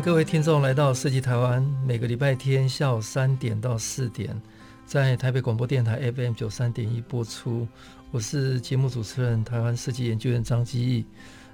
[0.00, 4.40] 各位听众来到设计台湾，每个礼拜天下午三点到四点，
[4.86, 7.66] 在台北广播电台 FM 九三点一播出。
[8.12, 11.04] 我是节目主持人，台湾设计研究院张基义。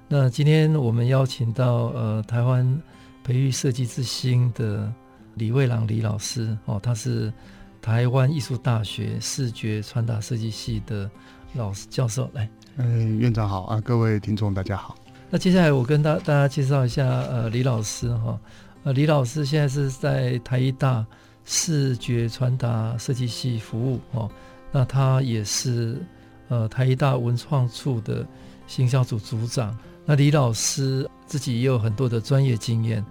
[0.07, 2.81] 那今天我们邀请到呃台湾
[3.23, 4.93] 培育设计之星的
[5.33, 7.33] 李蔚郎李老师哦，他是
[7.81, 11.09] 台湾艺术大学视觉传达设计系的
[11.53, 12.29] 老师教授。
[12.33, 14.95] 来，哎，院长好啊，各位听众大家好。
[15.35, 18.39] 那接下来我跟大大家介绍一下呃李老师哈，
[18.85, 21.05] 呃李老师现在是在台一大
[21.43, 24.31] 视觉传达设计系服务哦，
[24.71, 26.01] 那他也是。
[26.47, 28.25] 呃，台一大文创处的
[28.65, 33.03] 行销组组长，那李老师自己也有很多的专业经验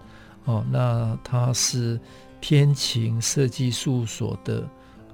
[0.45, 0.65] 哦。
[0.71, 2.01] 那他是
[2.41, 4.67] 天晴设计事务所的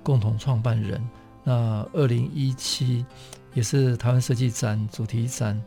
[0.02, 1.02] 共同创办人。
[1.42, 3.04] 那二零一七
[3.54, 5.60] 也是台湾设计展主题展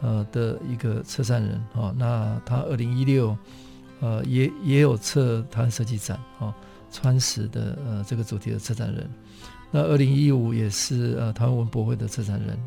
[0.00, 1.94] 呃的一个策展人哦。
[1.96, 3.36] 那他二零一六
[4.00, 6.52] 呃也也有策台湾设计展哦，
[6.90, 9.08] 川石的呃这个主题的策展人。
[9.70, 12.58] 那二零一五也是呃台湾文博会的策展人。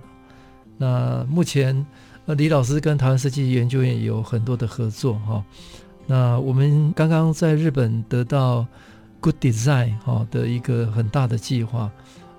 [0.77, 1.85] 那目前
[2.25, 5.43] 呃李老师跟台湾设计研究院有很多的合作哈。
[6.07, 8.65] 那我们刚刚在日本得到
[9.19, 11.91] Good Design 哈的一个很大的计划，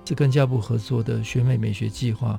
[0.05, 2.39] 是跟教育部合作的选美美学计划。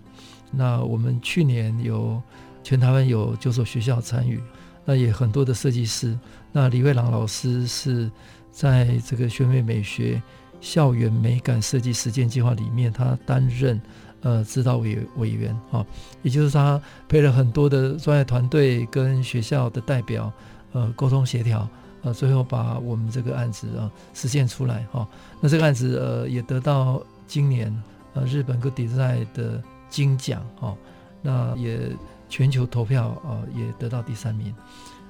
[0.55, 2.21] 那我们去年有
[2.63, 4.41] 全台湾有九所学校参与，
[4.85, 6.17] 那也很多的设计师。
[6.51, 8.09] 那李蔚郎老师是
[8.51, 10.21] 在这个学美美学。
[10.61, 13.81] 校园美感设计实践计划里面，他担任
[14.21, 15.85] 呃指导委委员啊，
[16.21, 20.31] 也就是他陪了很多的专业团队跟学校的代表
[20.71, 21.67] 呃沟通协调，
[22.03, 25.05] 呃最后把我们这个案子啊实现出来哈。
[25.41, 27.83] 那这个案子呃也得到今年
[28.13, 29.61] 呃日本 Good Design 的
[29.93, 30.75] 金奖哈，
[31.21, 31.95] 那也
[32.27, 34.51] 全球投票啊也得到第三名。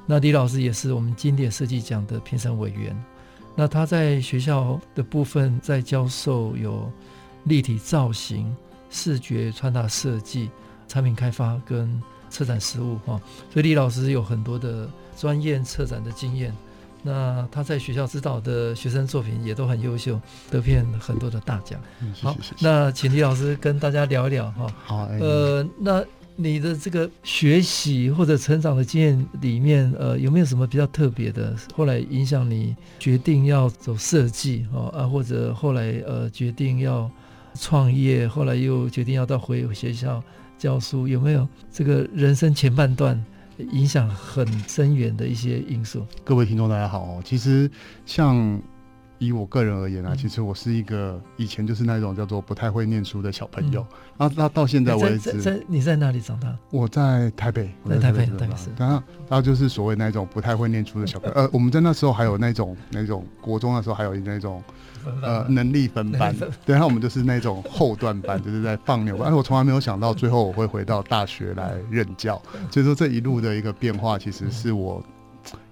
[0.06, 2.94] 那李老师也是我们经典设计奖的评审委员。
[3.56, 6.92] 那他在学校的部分在教授有
[7.46, 8.54] 立体造型、
[8.90, 10.50] 视觉传达设计、
[10.90, 16.54] 产品开发跟策展实务哈，所以李老师有很多的专业策展的经验。
[17.04, 20.20] 那他在学校指导的学生作品也都很优秀，
[20.50, 21.80] 得片很多的大奖。
[22.22, 24.68] 好，那请李老师跟大家聊一聊哈。
[24.84, 26.04] 好，呃，那。
[26.36, 31.56] 你的这个学习或者成长的经验里面，呃，有没有什么比较特别的？
[31.76, 37.08] 后来影响你决定要走设计哦啊，或者后来呃决定要
[37.54, 40.24] 创业，后来又决定要到回学校
[40.58, 43.24] 教书，有没有这个人生前半段
[43.58, 46.06] 影响很深远的一些因素？
[46.24, 47.70] 各位听众大家好，其实
[48.06, 48.62] 像。
[49.24, 53.86] 以我个人而言啊，其实我是一个以前就是那种叫做不太会念书的小朋友。
[54.18, 56.56] 然后，那到现在为止，在在你在哪里长大？
[56.70, 58.70] 我在台北，在台北，台北市。
[58.78, 58.96] 然后，
[59.30, 61.36] 然后就是所谓那种不太会念书的小朋友。
[61.36, 64.62] 呃，我们在那时候还有那种那种国中的时候还有那种
[65.22, 66.36] 呃能力分班。
[66.66, 69.26] 对，然后我们就是那种后段班，就是在放牛班。
[69.26, 72.42] 但是我从来没有想到最后我会回到大学来任教。
[72.70, 75.04] 所以说这一路的一个变化，其实是我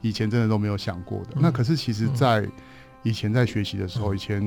[0.01, 1.29] 以前真的都没有想过的。
[1.35, 2.45] 那可是其实，在
[3.03, 4.41] 以前在学习的时候，以前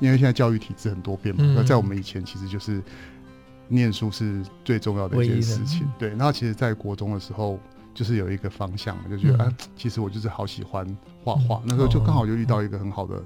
[0.00, 2.82] 因为现在教育体制很多变嘛，那、嗯、在我们以前其实就是
[3.68, 5.88] 念书是最重要的一件事情。
[5.98, 7.58] 对，然后其实，在国中的时候，
[7.94, 10.84] 就是有一个方向嘛，就觉得、嗯、啊，其实我就是好喜欢
[11.22, 11.62] 画画。
[11.64, 13.22] 那时候就刚好就遇到一个很好的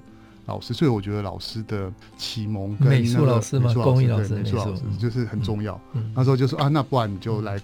[0.47, 5.80] 老师，所以我觉得老师的启蒙跟、那个、美术老师嘛，工艺老师、美术老师就是很重要。
[6.15, 7.60] 那时候就说啊，那不然你就来。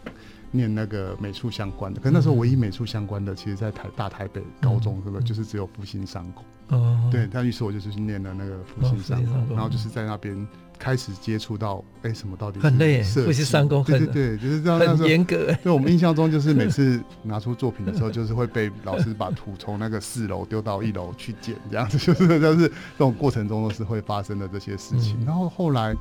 [0.54, 6.44] 念那个美术相关的，可是那时候唯一美术相关的，其实，在台大台北高中，是不是就是只有复兴商工？
[6.68, 10.46] 哦，对，但于是我就是去念了那个复兴商工，然后就是在那边
[10.78, 13.02] 开始接触到，哎，什么到底很累？
[13.02, 15.52] 复兴商工，对对对，就是这样，很严格。
[15.62, 25.22] 对，我们印象中就是每次拿出作品的时候，就是会被老师把图从那个四楼丢到一楼去捡，这样子，就 是就是这种过程中都是会发生的这些事情。
[25.26, 25.94] 然后后来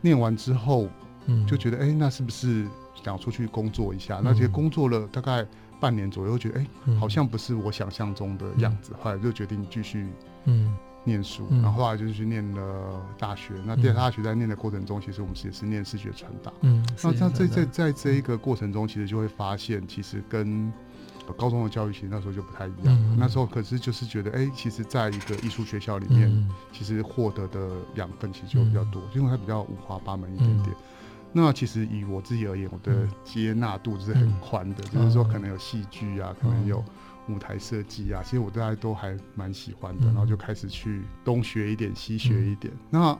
[0.00, 0.88] 念完之后，
[1.26, 2.64] 嗯，就觉得，哎，那是不是？
[3.04, 5.46] 想出去工作一下，那其实工作了大概
[5.80, 10.06] 半年左右，觉得哎、欸，好像不是我想象中的样子，后来就决定继续
[10.44, 10.76] 嗯。
[11.04, 13.54] 念书，然后后来就去念了大学。
[13.64, 16.52] 那在大学在念的过程中，其实我们也是念视觉传达。
[16.60, 20.70] 嗯，那在在在这一个过程中，其实就会发现，其实跟
[21.34, 22.88] 高中的教育其实那时候就不太一样。
[22.88, 30.76] 嗯、那时候可是就是觉得，哎、欸，其实在一个艺术学校里面，嗯、其实获得的养分其实就比较多，因为它比较五花八门一点点。
[31.32, 36.84] 嗯、那其实以我自己而言，我的接纳度是很宽的，嗯、就是说可能有戏剧啊，可能有
[37.28, 40.06] 舞台设计啊，其实我大家都还蛮喜欢的。
[40.06, 42.72] 然后就开始去东学一点，西学一点。
[42.90, 43.16] 那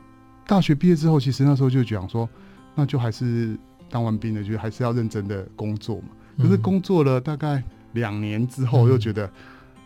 [0.47, 2.27] 大学毕业之后，其实那时候就讲说，
[2.73, 3.55] 那就还是
[3.89, 6.09] 当完兵了，就还是要认真的工作嘛。
[6.37, 9.29] 可是工作了大概两年之后，又觉得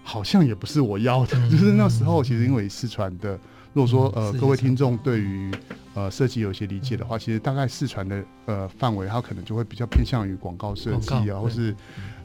[0.04, 1.36] 好像也不是我要的。
[1.52, 3.38] 就是那时候，其实因为四川的，
[3.74, 5.52] 如果说呃各位听众对于
[5.94, 11.76] 呃设计有一些理解的话，其实大概四传的呃范围，它可能就会比较偏向于广告设计啊，或是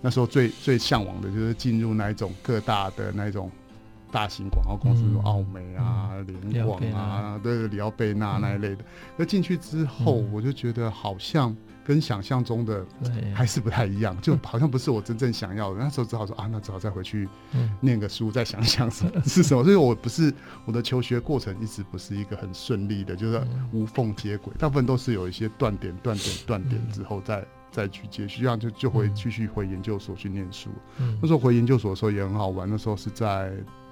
[0.00, 3.50] 那时候最最向往的就是进入那一种各大的那一种。
[4.11, 6.12] 大型广告公司，如奥美啊、
[6.50, 8.83] 联广、嗯、啊，对，里奥贝纳那一类的。
[9.19, 11.55] 那进、嗯、去之后，我就觉得好像
[11.88, 12.85] 跟想象中的
[13.35, 15.81] 还是不太一样，就好像不是我真正想要的。
[15.81, 17.26] 那时候只好说啊，那只好再回去
[17.81, 19.64] 念个书，再想想什么是什么。
[19.64, 20.31] 所以我不是
[20.67, 23.43] 我的求学过程一直不是一个很顺利的，就是
[23.73, 30.69] 无缝接轨，大部分都是有一些断点、断点、断点之后再再去接续，这样就就会继续回研究所去念书。
[31.23, 33.50] 那时候回研究所的时候也很好玩，那时候是在。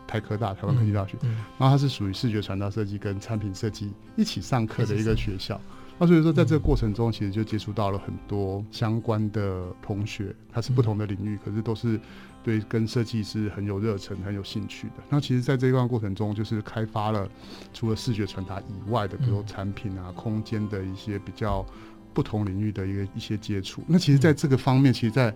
[0.08, 5.60] 台科大，台湾科技大学，嗯嗯、然后它是属于视觉传达设计跟产品设计一起上课的一个学校。
[5.98, 11.98] 那所以说，在这个过程中，其实就接触到了很多相关的同学，他是不同的领域，可是都是
[12.44, 14.94] 对跟设计是很有热忱、很有兴趣的。
[15.08, 17.28] 那其实，在这一段过程中，就是开发了
[17.72, 21.64] 除了视觉传达以外的，比如产品啊、空间的一些比较
[22.12, 23.82] 不同领域的一个一些接触。
[23.86, 25.34] 那其实，在这个方面，其实，在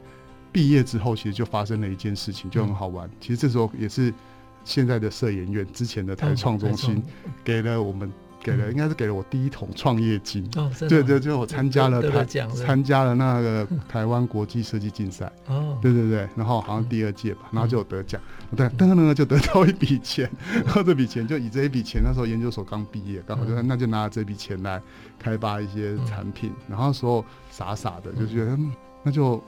[0.52, 3.08] 毕业之后，其实就发生了一件事情，就很好玩。
[3.18, 4.12] 其实这时候也是。
[4.62, 7.02] 现在的摄研院之前的台创中心
[7.42, 8.12] 给了我们，
[8.42, 10.44] 给了应该是给了我第一桶创业金。
[10.56, 15.30] 哦，对对，就我参加了台参加了那个台湾国际设计竞赛。
[15.46, 18.20] 哦，对对对，然后好像第二届吧，然后就有得奖。
[18.56, 20.30] 对，噔噔噔就得到一笔钱，
[20.64, 24.80] 然后这笔钱就以这一笔钱，那时候研究所刚毕业，刚好就那就拿这笔钱来
[25.18, 26.52] 开发一些产品。
[26.68, 28.58] 然后那时候傻傻的就觉得，
[29.02, 29.42] 那就。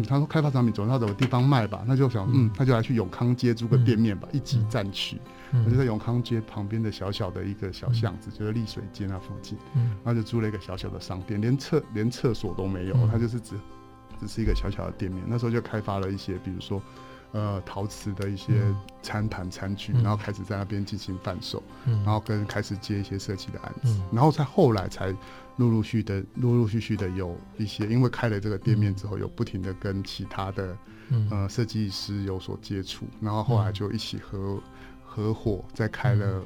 [0.00, 5.18] 嗯，他说开发产品总要找个地方卖吧，那就想，嗯，他就来去永康街租个店面吧，嗯、一级战区。
[5.52, 13.54] 我、嗯、就在永康街旁边的小小的一个小巷子，嗯、就是丽水街那附近，嗯，然后就租了一个小小的商店，连厕连厕所都没有，他、嗯、就是只
[14.20, 15.22] 只是一个小小的店面。
[15.26, 16.82] 那时候就开发了一些，比如说。
[17.36, 18.62] 呃，陶瓷的一些
[19.02, 25.12] 餐盘、餐具，然后开始在那边进行贩售，然后跟开始接一些设计的案子，然后在后来才
[25.56, 30.76] 陆陆续续的、陆陆续续的有一些，因为开了这个店面之后，有不停的跟其他的
[31.30, 34.62] 呃设计师有所接触，然后后来就一起合
[35.04, 36.42] 合伙，再开了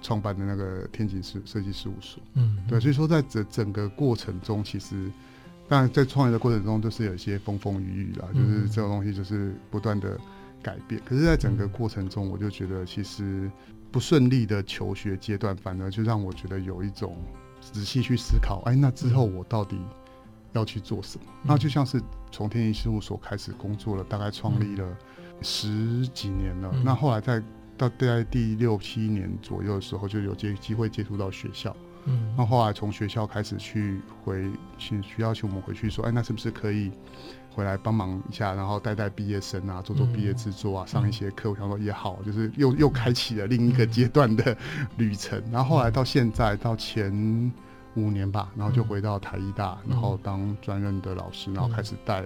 [0.00, 2.22] 创办的那个天井设设计事务所。
[2.34, 5.10] 嗯，对，所以说在这整个过程中，其实。
[5.68, 10.20] 当然，在创业的过程中，就是有一些风风雨雨啦，就是这种东西就是不断的
[10.60, 11.00] 改变。
[11.02, 13.50] 可是，在整个过程中，我就觉得其实
[13.90, 17.16] 不顺利的求学阶段，反而就让我觉得有一种
[17.62, 19.78] 仔细去思考，哎，那之后我到底
[20.52, 21.24] 要去做什么？
[21.44, 24.96] 那就像是从天意事务所开始工作了，大概创立了
[25.40, 26.70] 十几年了。
[26.84, 27.40] 那后来在
[27.78, 31.74] 到大概第六七年左右的时候，就有接机会接触到学校。
[32.04, 36.90] 嗯，那后来从学校开始去回请需要求我们回去说，哎，那是不是可以
[37.54, 41.50] 回来帮忙一下，然后带带毕业生啊，做做毕业制作啊，上一些课。
[41.50, 44.56] 我想说也好，就是又又开启了另一个阶段的
[44.96, 45.42] 旅程。
[45.52, 47.12] 然后后来到现在到前
[47.94, 52.24] 五年吧，然后就回到台艺大，然后当专任的老师，然后开始带，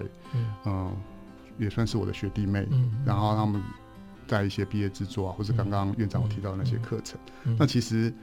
[0.65, 0.95] 嗯，
[1.57, 2.67] 也算是我的学弟妹，
[3.05, 3.61] 然后他们
[4.25, 7.19] 在一些毕业制作啊，或是刚刚院长我提到的那些课程。
[7.57, 8.13] 那其实。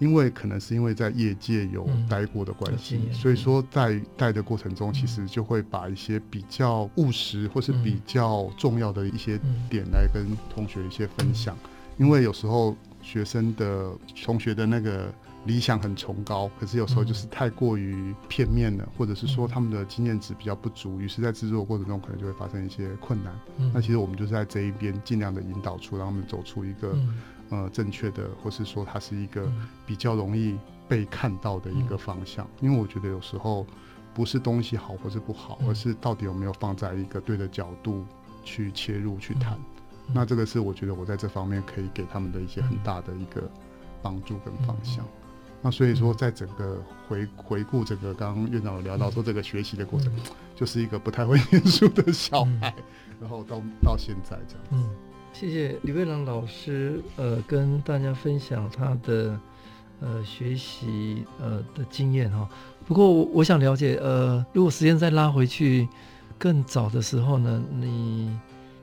[0.00, 9.38] 因为可能是因为在业界有待过的关系，嗯、所以说在带的过程中，其实就会把一些比较务实或是比较重要的一些
[9.70, 11.56] 点来跟同学一些分享。
[11.96, 13.92] 因为有时候学生的
[14.24, 15.14] 同学的那个
[15.46, 23.32] 理想很崇高，可是有时候就是太过于片面了，或者是说他们的经验值比较不足，于是在制作过程中可能就会发生一些困难。
[23.72, 26.98] 那其实我们就是在这一边尽量的引导出，让他们走出一个。
[27.50, 29.46] 呃，正确的，或是说它是一个
[29.86, 30.56] 比较容易
[30.88, 33.66] 被看到的一个方向，嗯、因为我觉得有时候
[34.14, 38.04] 不是东西好或是不好，嗯、而是到底有没有放在一个对的角度
[38.44, 39.58] 去切入去谈。
[40.06, 43.42] 嗯、那这个是我觉得我在这方面可以给他们的一些很大的一个
[44.02, 45.04] 帮助跟方向。
[45.04, 45.08] 嗯、
[45.62, 50.22] 那所以说，在整个回回顾整个刚刚院长有聊到说这个学习的过程，嗯、
[50.54, 52.84] 就是一个不太会念书的小孩，嗯、
[53.20, 54.88] 然后到到现在这样子。
[55.34, 59.38] 嗯谢谢李蔚郎老师，呃，跟大家分享他的
[60.00, 62.48] 呃学习呃的经验哈。
[62.86, 65.88] 不过我想了解，呃，如果时间再拉回去
[66.38, 68.38] 更早的时候呢，你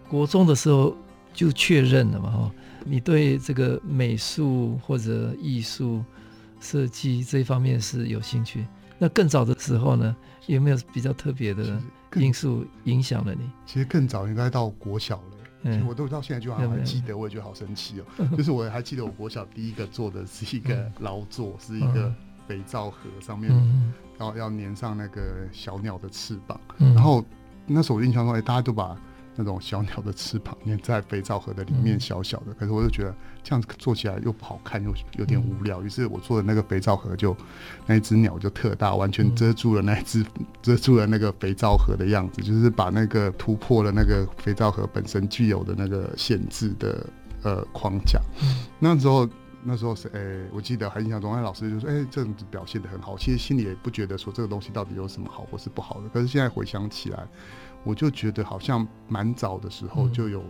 [0.10, 0.96] 国中的时候
[1.34, 2.52] 就确认了嘛，哈，
[2.84, 6.04] 你对这个美术或者艺术
[6.60, 8.68] 设计这一方面是有兴趣。
[9.00, 10.16] 那更早的时候呢，
[10.48, 11.82] 有没有比较特别的
[12.16, 13.50] 因素影响了你？
[13.66, 15.24] 其实更早应该到国小了。
[15.64, 18.04] 嗯，我都到现在就还还记得，我也觉得好神奇哦。
[18.18, 22.14] 嗯、就是我还记得我国小第一个做的是一个劳作，嗯、是一个
[22.48, 23.52] 肥皂盒上面，
[24.18, 26.60] 然后要粘上那个小鸟的翅膀。
[26.78, 27.24] 嗯、然后
[27.66, 28.98] 那时候我印象中，哎，大家都把
[29.42, 32.52] 那种小鸟的翅膀粘在肥皂盒的里面，小小的。
[32.52, 35.82] 嗯、可是我就觉得这样子做起来又不好看，又有点无聊。
[35.82, 37.36] 于、嗯、是我做的那个肥皂盒就
[37.88, 40.24] 那一只鸟就特大，完全遮住了那一只，
[40.62, 47.06] 遮住了那个肥皂盒的样子，就是把那个突破了那个肥皂盒本身具有的那个限制的
[47.42, 48.22] 呃框架。
[48.44, 49.28] 嗯、那时候
[49.64, 56.10] 那时候是哎、欸，我记得还印象中，那老师就说：“哎、欸，这样子表现的很好。”其实心里也不觉得说这个东西到底有什么好或是不好的。
[56.10, 57.28] 可是现在回想起来。
[57.84, 60.44] 我就觉得好像蛮早的时候就有，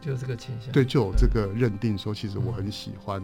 [0.00, 3.22] 就有这个倾向，对，就有这个认定说，其实我很喜欢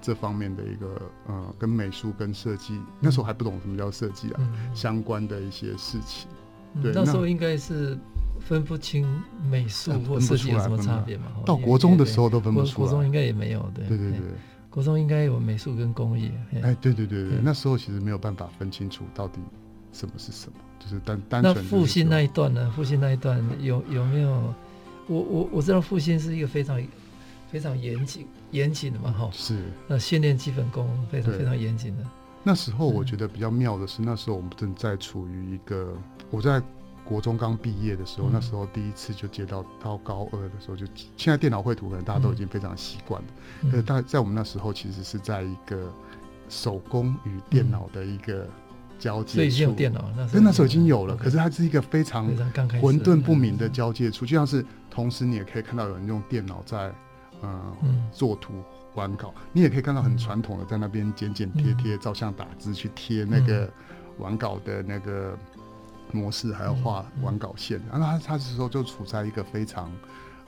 [0.00, 4.40] 这方面的一个呃，跟美术跟设计，那时候还不懂什么叫设计啊，
[4.72, 6.30] 相关的一些事情。
[6.82, 7.98] 对，那时候应该是
[8.40, 9.06] 分不清
[9.50, 11.24] 美术或设计有什么差别嘛。
[11.44, 14.20] 到国中的时候都分不出来，国中应该也没有，对对对对，
[14.78, 16.30] 国中应该有美术跟工艺。
[16.62, 19.40] 哎，对对对对，那时候其实没有办法分清楚到底
[19.92, 20.52] 什么是什么。
[20.78, 21.52] 就是单单纯。
[21.56, 22.72] 那复兴那一段呢？
[22.76, 24.54] 复兴那一段有有没有？
[25.08, 26.80] 我我我知道复兴是一个非常
[27.50, 29.28] 非常严谨严谨的嘛，哈。
[29.32, 29.64] 是。
[29.88, 32.04] 那训练基本功非常非常严谨的。
[32.44, 35.92] 那时候我觉得比较妙的是，那时候我们正在处于一个
[36.30, 36.62] 我在
[37.08, 40.84] 国中刚毕业的时候，那时候第一次就接到到高二的时候，就
[41.16, 43.28] 现在电脑绘图可能大家都已经非常习惯了，
[43.70, 45.90] 可是大在我们那时候其实是在一个
[46.48, 48.46] 手工与电脑的一个。
[49.00, 52.26] 交界处，所以已经有电脑，那那时候已经有了，可是它是一个非常
[52.82, 56.92] 混沌不明的交界处，就像是同时你也可以看到有人用电脑在，
[57.40, 57.76] 呃，
[58.10, 58.54] 做图
[58.96, 63.70] 完稿，你也可以看到很传统的在那边剪剪贴贴、照相打字去贴那个
[64.18, 65.38] 完稿的那个
[66.12, 69.90] 模式，还要画完稿线，然后他他是说就处在一个非常。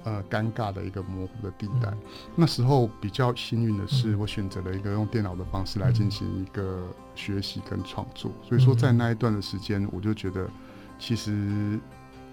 [0.02, 1.90] 呃，尴尬的一个模糊的地带。
[1.90, 1.98] 嗯、
[2.34, 8.30] 那时候比较幸运的是，我选择了一个用电脑的方式来进行一个学习跟创作。
[8.30, 10.48] 嗯、所以说，在那一段的时间，我就觉得，
[10.98, 11.78] 其实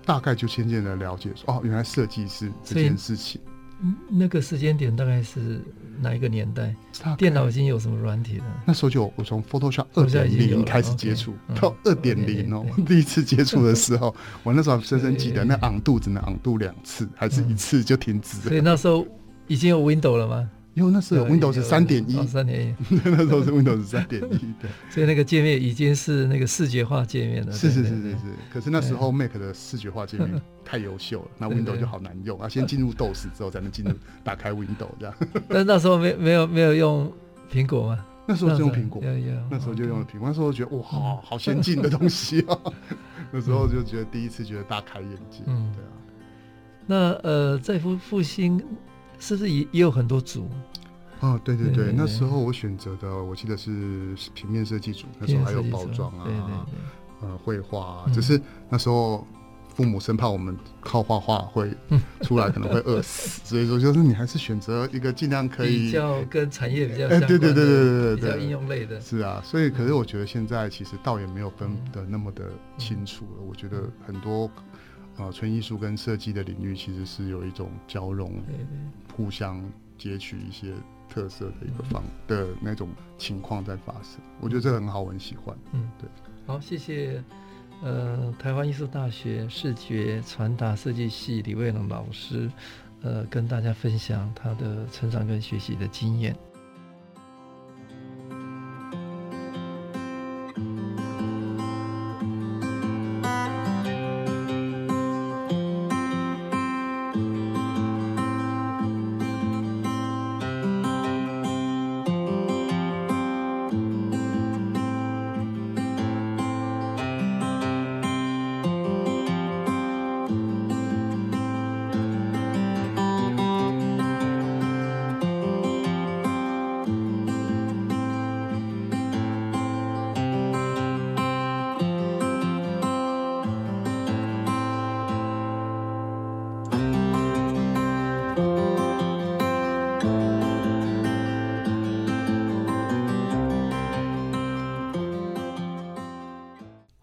[0.05, 3.41] 大概就渐渐的了解说，哦，原来设计是这件事情。
[3.81, 5.59] 嗯那个时间点大概是
[5.99, 6.73] 哪一个年代？
[7.17, 8.45] 电脑已经有什么软体了？
[8.65, 14.13] 那时候就我从 Photoshop 二点零开始接触，到二点零哦， 第一次接触的时候，
[14.43, 18.37] 我那时候深深记得，那昂度只能昂度两次，还是一次就停止。
[18.37, 19.05] 所以那时候
[19.47, 20.49] 已经有 Windows 了吗？
[20.77, 27.51] 因为那时候 Windows 三点一，三点一， 那时候是 Windows 三点一， 对，所以那个界面已经是那个视觉化界面了。
[27.51, 28.17] 是是是是是，
[28.53, 33.91] 可是那时候 Mac 的视觉化界面 太优秀了，那 Windows 就好难用啊，先进入 DOS 之后才能进入
[34.23, 35.15] 打开 Windows 这样。
[35.49, 37.11] 但那时候没没有没有用
[37.51, 38.05] 苹果吗？
[38.27, 39.01] 那时候就用苹果，
[39.49, 42.55] 那时候就用了苹果，那时候觉得哇，好好先进的东西啊，
[43.31, 45.89] 那时候就觉得第一次觉得大开眼界，嗯，对啊。
[46.85, 48.63] 那呃，在复复兴
[49.19, 50.49] 是不是也也有很多组？
[51.19, 53.71] 哦，对对对，那时候我选择的，我记得是
[54.35, 56.65] 平面设计组，那时候还有包装啊，
[57.21, 59.25] 呃，绘画啊，只是那时候
[59.73, 61.71] 父母生怕我们靠画画会
[62.21, 69.01] 出来可能会饿死， 所以说就是你还是选择一个尽量可以比较跟产业比较 相关的，对对对对对对，比较应用类的。
[69.01, 73.43] 是啊，所以可是我觉得现在其实倒也没有分的那么的清楚了。
[73.49, 74.47] 我觉得很多
[75.17, 78.31] 呃纯艺术跟设计的领域其实是有一种交融，
[79.17, 79.61] 互相
[79.97, 80.73] 截取一些。
[81.09, 85.57] 特色的一个方的那种情况在发生，我觉得这个很好，我很喜欢。
[85.71, 86.07] 嗯，对。
[86.45, 87.23] 好，谢谢。
[87.81, 92.51] 呃，台湾艺术大学视觉传达设计系李卫龙老师，
[93.01, 96.35] 呃，跟大家分享他的成长跟学习的经验。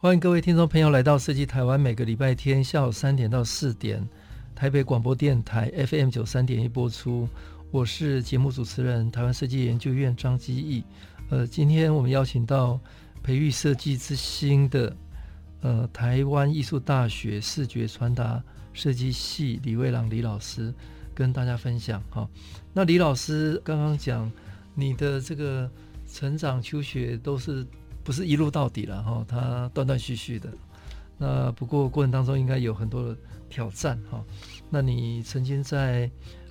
[0.04, 4.06] 欢迎各位听众朋友来到设计台湾，每个礼拜天下午三点到四点，
[4.54, 7.26] 台北广播电台 FM 九三点一播出。
[7.70, 10.84] 我是节目主持人台湾设计研究院张基义。
[11.30, 12.78] 呃，今天我们邀请到
[13.22, 14.94] 培育设计之星的
[15.62, 18.44] 呃台湾艺术大学视觉传达
[18.74, 20.70] 设计系李卫朗李老师，
[21.14, 22.28] 跟大家分享哈。
[22.74, 24.30] 那李老师刚刚讲
[24.74, 25.70] 你的这个
[26.06, 27.66] 成长求学都是
[28.04, 29.24] 不是一路到底了哈？
[29.26, 30.48] 他断断续续的。
[31.16, 33.16] 那不过过程当中应该有很多的
[33.48, 34.22] 挑战哈。
[34.68, 36.10] 那你曾经在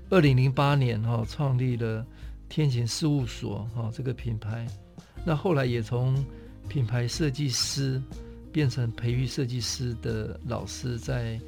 [0.10, 2.06] 二零零八年哈，创立了
[2.50, 4.68] 天晴事务所哈这个品牌，
[5.26, 6.26] 那后来也从
[6.68, 8.02] 品牌设计师
[8.52, 11.40] 变成培育设计师的老师，在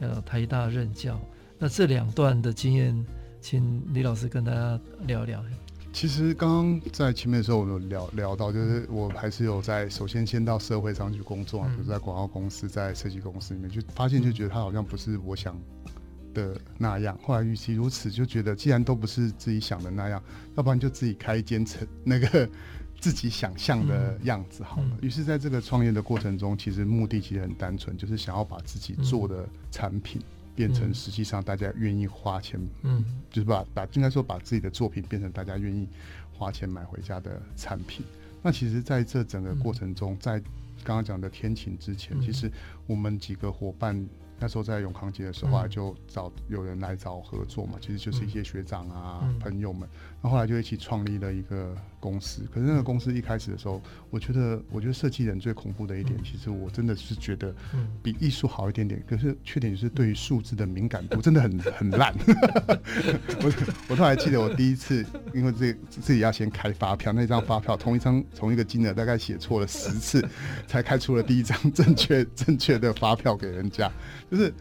[0.00, 1.20] 呃台大任教。
[1.58, 3.04] 那这两段的经验，
[3.40, 5.42] 请李老师跟大家聊聊。
[5.92, 15.58] 其实刚刚在前面的时候，我有聊聊到，就是我还是有在首先先到社会上去工作，比如在广告公司、在设计公司里面，就发现就觉得他好像不是我想
[16.32, 20.22] 的那样，后来与其如此，就觉得既然都不是自己想的那样，
[20.56, 22.48] 要不然就自己开一间成那个
[23.00, 24.88] 自己想象的样子好了。
[25.02, 30.22] 于、嗯、是，在这个创业的过程中，其实目的其实很单纯，就是想要把自己做的产品
[30.54, 35.88] 变成实际上大家愿意花钱，嗯，就是把把应该说把自己的作品变成大家愿意
[36.32, 38.04] 花钱买回家的产品。
[38.42, 40.40] 那其实，在这整个过程中，在
[40.82, 42.50] 刚刚讲的天晴之前，其实
[42.86, 44.08] 我们几个伙伴。
[44.40, 49.86] 那时候在永康街的时候啊，就找有人来找合作嘛，其实就是一些学长啊、朋友们，
[50.22, 52.48] 那后后来就一起创立了一个公司。
[52.52, 57.54] 可是那个公司一开始的时候，我觉得，我觉得设计人最恐怖的一点，其实我真的是觉得
[58.02, 62.14] 比艺术好一点点，可是缺点就是对于数字的敏感度真的很 很烂。
[63.42, 63.52] 我
[63.88, 65.04] 我都还记得我第一次，
[65.34, 70.26] 因为自自己要先开发票，那张发票同一张同一个金额大概写错了十次，
[70.66, 73.90] 才开出了第一张正确正确的发票给人家。
[74.30, 74.54] 就是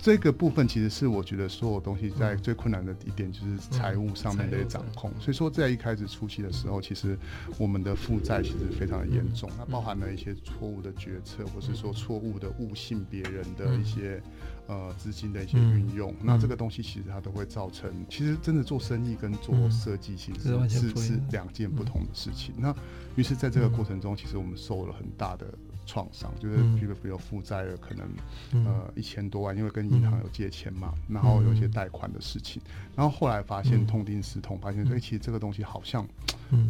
[0.00, 5.10] 这个部分，其实是我觉得所有东西在最困难的一点，就是财务上面的掌控。
[5.18, 7.18] 所以说，在一开始初期的时候，其实
[7.58, 14.22] 我们的负债其实非常的严重，那包含了一些错误的决策，或是说错误的误信别人的一些
[14.68, 16.14] 呃资金的一些运用。
[16.22, 22.54] 那这个东西其实它都会造成，其实真的做生意跟做设计其实是是两件不同的事情。
[22.56, 22.72] 那
[23.16, 25.52] 于是在这个过程中，其实我们受了很大的。
[25.88, 28.06] 创伤就是，比如比如负债了，可能、
[28.52, 32.60] 嗯、呃一千多万，因为跟银行有借钱嘛，嗯、然后有一些贷款的事情，
[32.94, 36.06] 然后后来发现痛定思痛，发现说，哎、欸，其实这个东西好像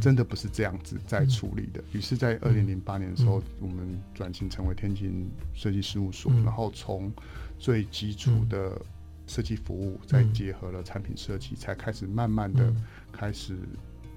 [0.00, 1.82] 真的不是这样子在处理的。
[1.92, 7.12] 于是，在二零零八年的时候，我们转型成为天津设计事务所，然后从
[7.58, 8.80] 最基础的
[9.26, 12.72] 设计服务，再结合了产品设计，才开始慢慢的
[13.10, 13.58] 开始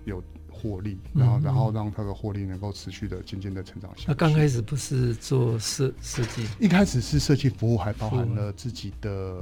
[0.05, 0.23] 有。
[0.61, 4.05] 获利，然后然后让他的获利能够持续的渐渐的成长下去。
[4.07, 9.41] 那刚开始不是做设设计，一开始是设计服务，还包含了自己的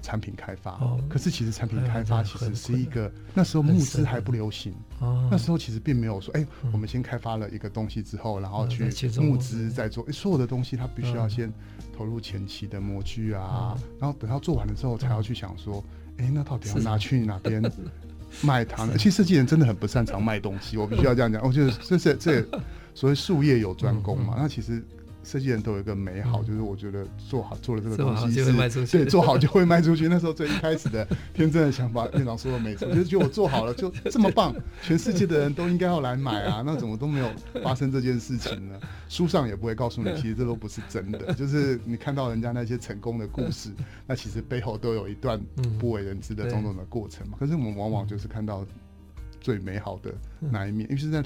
[0.00, 0.72] 产品开发。
[0.78, 4.72] 哦，可是其实产品开发其实是一个那时候募资还不流行。
[5.00, 8.84] 哦，那时候其实并没有说，哎，我们先开发了一个东西之后，然后去
[9.20, 10.04] 募资再做。
[10.08, 11.52] 哎，所有的东西它必须要先
[11.96, 15.84] 投入前期的模具啊，然后等到做完了之后，才要去想说，
[16.18, 17.60] 哎，那到底要拿去哪边？
[18.42, 21.42] 卖糖的，其实设计人真的很不擅长卖东西，我必须要这样讲。
[21.44, 22.44] 我觉得这是这
[22.94, 24.82] 所谓术业有专攻嘛，那其实。
[25.22, 28.42] 设计人都有一个美好，就是我觉得做好做了这个东西
[28.86, 30.08] 是，对，做好就会卖出去。
[30.08, 37.30] 那时候最一开始的天真的想法，院长说的没错，就是觉得 我做好了就这么棒，全世界的人都应该要来买啊，那怎么都没有
[37.62, 38.80] 发生这件事情呢？
[39.08, 43.70] 书上也不会告诉你，其实这都不是真的，就是你看到人家那些成功的故事，
[44.06, 45.38] 那其实背后都有一段
[45.78, 47.36] 不为人知的种种的过程嘛。
[47.38, 48.64] 可是我们往往就是看到
[49.40, 51.22] 最美好的那一面，因为是在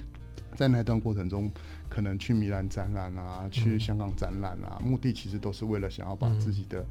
[0.56, 1.50] 在那段过程中。
[1.94, 6.84] 可能去米兰展览啊，去香港展览啊，目的其实都是为了想要把自己的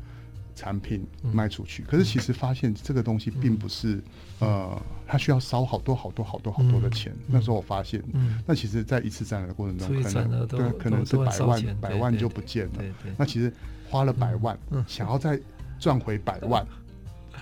[0.56, 1.84] 产品卖出去。
[1.84, 4.02] 可是其实发现这个东西并不是，
[4.40, 7.14] 呃，它需要烧好多好多好多好多的钱。
[7.28, 8.02] 那时候我发现，
[8.48, 12.84] 那其实在一次展览的过程中，可能对，可能是百万百万就不见了。
[13.18, 13.52] 那其实
[13.90, 15.38] 花了百万，想要再
[15.80, 16.66] 赚回百万。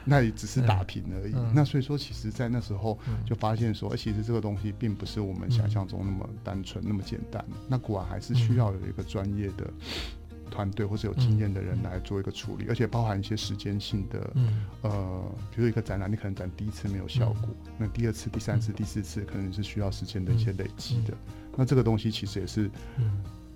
[0.06, 1.34] 那也只是打平而已。
[1.36, 7.43] 嗯、那所以说，其实，在那时候就发现说，其实这个东西并不是我们想象中那么单纯、那么简单。
[7.67, 9.71] 那果然还是需要有一个专业的
[10.49, 14.34] 团队，或是有经验的人来做一个处理，而且包含一些时间性的，
[14.82, 21.13] 呃，比如一个展览，你可能展第一次没有效果，那第二次、第三次、第四次，可能是需要时间的一些累积的。
[21.56, 22.69] 那这个东西其实也是。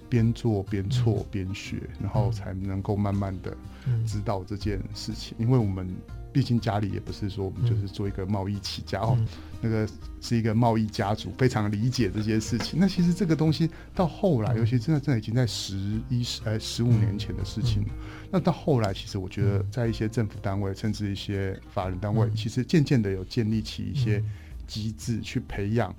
[0.08, 3.58] 边做边错边学，然后才能够慢慢的
[4.06, 5.36] 知道这件事情。
[5.40, 5.90] 因为我们
[6.36, 9.18] 毕竟家里也不是说我们就是做一个贸易起家哦，
[9.62, 9.88] 那个
[10.20, 12.78] 是一个贸易家族，非常理解这些事情。
[12.78, 15.78] 那其实这个东西到后来，尤其真的真的已经在十
[16.10, 17.90] 一十呃十五年前的事情了。
[18.30, 24.22] 那到后来，其实我觉得在一些政府单位，甚至一些法人单位，其实渐渐的有建立起一些
[24.68, 25.96] 机制，去培养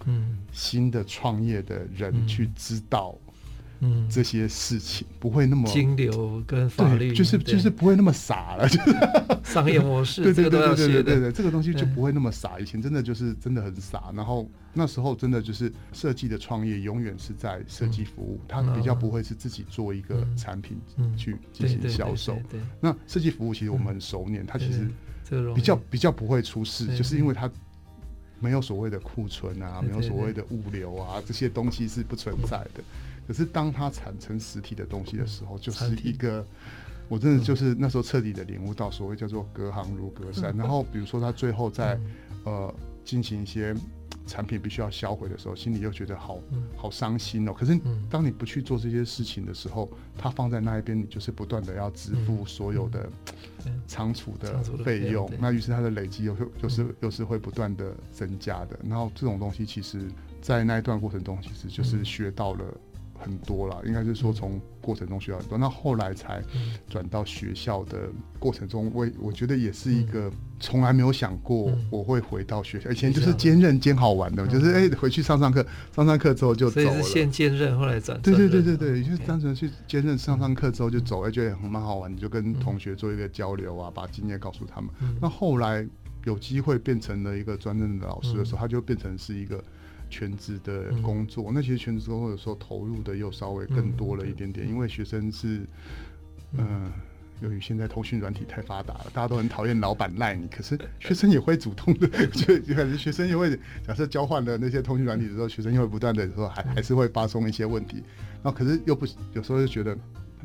[0.53, 3.17] 新的创业的人去知道。
[3.81, 8.97] 嗯，这些事情不会那么金流跟法律，就是就是不会那么傻了，就是。
[9.47, 12.59] 商业模式，对对对对对对对，这个东西就不会那么傻。
[12.59, 20.77] 以前真的就是真的很傻，然后那时候真的就是设计的创业永远是在设计服务，它比较不会是自己做一个产品
[21.17, 22.37] 去进行销售。
[22.81, 24.89] 那设计服务其实我们很熟稔，它其实
[25.55, 27.49] 比较比较不会出事，就是因为它
[28.41, 32.83] 没有所谓的库存啊，没有所谓的物流啊，这些东西是不存在的。
[33.27, 36.47] 可是当它产成实体的东西的时候，就是一个，
[37.09, 40.57] 我真的就是那时候彻底的领悟到所谓叫做隔行如隔山。
[40.57, 41.99] 然后比如说他最后在
[42.45, 42.73] 呃
[43.05, 43.75] 进行一些
[44.27, 46.39] 产品必须要销毁的时候，心里又觉得好
[46.77, 47.53] 好伤心哦。
[47.53, 53.09] 可是当你不去做这些事情的时候，它放在那一边，你就是不断的要支付所有的
[53.87, 55.31] 仓储的费用。
[55.41, 58.79] 那于是它的累积又又是又是会不断的增加的。
[58.89, 60.09] 然后这种东西其实，
[60.41, 62.65] 在那一段过程中，其实就是学到了。
[63.19, 66.43] 很多了，应该是说从过程中学到很多，那后来才
[66.89, 76.87] 转到学校的过程中，我我觉得也是一个从来没有想过我会回到学校，以前就是兼任兼好玩的，就是哎回去上上课，上上课之后就走了。
[76.87, 78.21] 所以是先兼任，后来转。
[78.21, 84.91] 对对对对对，就是单纯去兼任上上课之后就走，哎觉得很蛮好玩，你就跟同学做一个交流啊，把经验告诉他们。
[85.21, 85.87] 那后来
[86.25, 89.63] 有机会变成了一个专任的老师的时候，他就变成是一个。
[90.09, 95.61] 全职的工作，嗯、那其实全职工作有时候投入的又稍微更多了一点点，嗯、因为学生是，
[96.53, 96.93] 嗯、呃，
[97.43, 108.03] 由于现在通讯软体太发达了，大家都很讨厌老板赖你，可是学生也会主动的， 就感觉学生也会，假设交换了那些通讯软体的时候，学生又会不断的说，还还是会发送一些问题，
[108.43, 109.97] 然后可是又不，有时候又觉得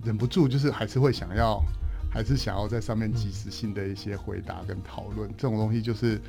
[0.03, 1.63] 忍不住，就是还是会想要，
[2.11, 6.21] 还是想要在上面及时性的一些回答跟讨论，这种东西就是。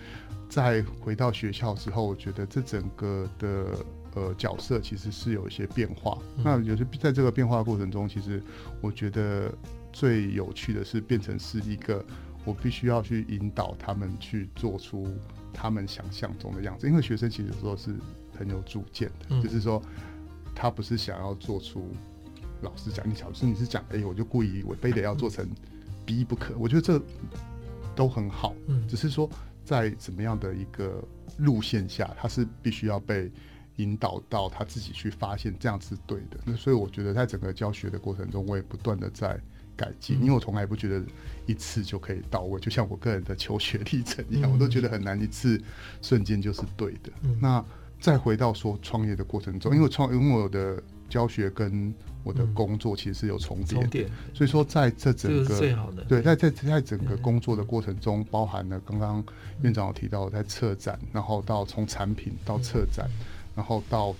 [0.49, 3.75] 在回到学校之后，我觉得这整个的
[4.15, 6.19] 呃角色其实是有一些变化。
[6.37, 8.39] 嗯、那有些在这个变化过程中，其实
[8.83, 9.51] 我觉得
[9.95, 12.05] 最有趣的是变成是一个
[12.45, 15.09] 我必须要去引导他们去做出
[15.55, 16.87] 他们想象中的样子。
[16.87, 17.97] 因为学生其实有时候是
[18.39, 19.83] 很有主见的，嗯、就是说
[20.55, 21.95] 他不是想要做出
[22.63, 25.47] 老师讲你小师你是讲 A，我就故意我非得要做成
[26.07, 26.55] B 不可。
[26.59, 27.03] 我觉得这
[27.95, 29.29] 都很好，嗯、只是说。
[29.65, 31.01] 在怎么样的一个
[31.39, 33.31] 路线下，他是必须要被
[33.77, 36.37] 引导到他自己去发现这样是对的。
[36.45, 39.41] 那所以我觉得在整个教学的过程中，我也不断的在
[39.77, 41.01] 改进，因为我从来不觉得
[41.47, 42.59] 一次就可以到位。
[42.59, 45.63] 就像我个人的求学历程一样，我都觉得很难一次
[46.03, 47.13] 瞬间就是对的。
[47.41, 47.65] 那
[48.01, 50.83] 再回到说创业的过程中，因为创，因为我的。
[51.09, 51.95] 教学跟
[52.25, 55.59] 我的工作其实是有重叠，嗯、所以说在这整个
[56.09, 59.25] 对，在在在整个工作的过程中，包含了刚刚
[59.63, 63.11] 院长有提到在策展，然后到从产品到策展，
[63.57, 64.15] 然后到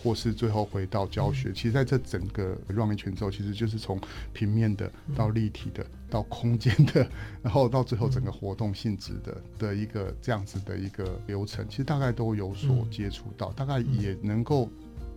[0.00, 4.00] 或是最后回到教学，其实在这整个 run 一圈之后，其实就是从
[4.32, 7.04] 平面的到立体的到空间的，
[7.42, 14.70] 然后到最后整个活动性质的的一个这样子的一个流程，其实大概都有所接触到，大概也能够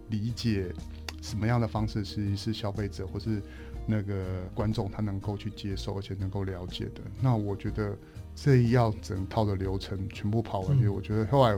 [0.10, 0.74] 理解。
[1.22, 3.42] 什么样的方式是是消费者或是
[3.86, 7.02] 那个观众他能够去接受而且能够了解的？
[7.22, 7.96] 那我觉得
[8.36, 11.58] 这要整套的流程全部跑完，就我觉得后来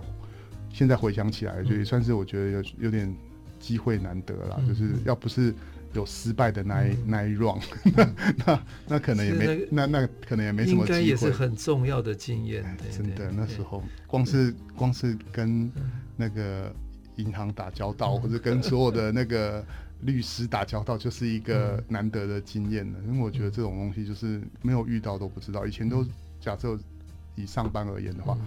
[0.69, 3.13] 现在回想起来，就也算是我觉得有有点
[3.59, 4.61] 机会难得了。
[4.67, 5.53] 就是要不是
[5.93, 7.63] 有失败的那一那一 round，
[8.45, 10.99] 那那可能也没那那可能也没什么机会。
[10.99, 12.65] 应该也是很重要的经验。
[12.91, 15.71] 真的，那时候光是光是跟
[16.17, 16.73] 那个。
[17.17, 19.63] 银行打交道，或者跟所有的那个
[20.01, 22.99] 律师打交道，就是一个难得的经验了。
[23.07, 25.65] 因为我觉得这种东西就是没有遇到都不知道。
[25.65, 26.05] 以前都
[26.39, 26.77] 假设
[27.35, 28.37] 以上班而言的话，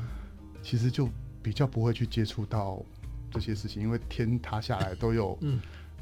[0.62, 1.09] 其实就
[1.42, 2.83] 比较不会去接触到
[3.31, 5.38] 这些事情，因为天塌下来都有，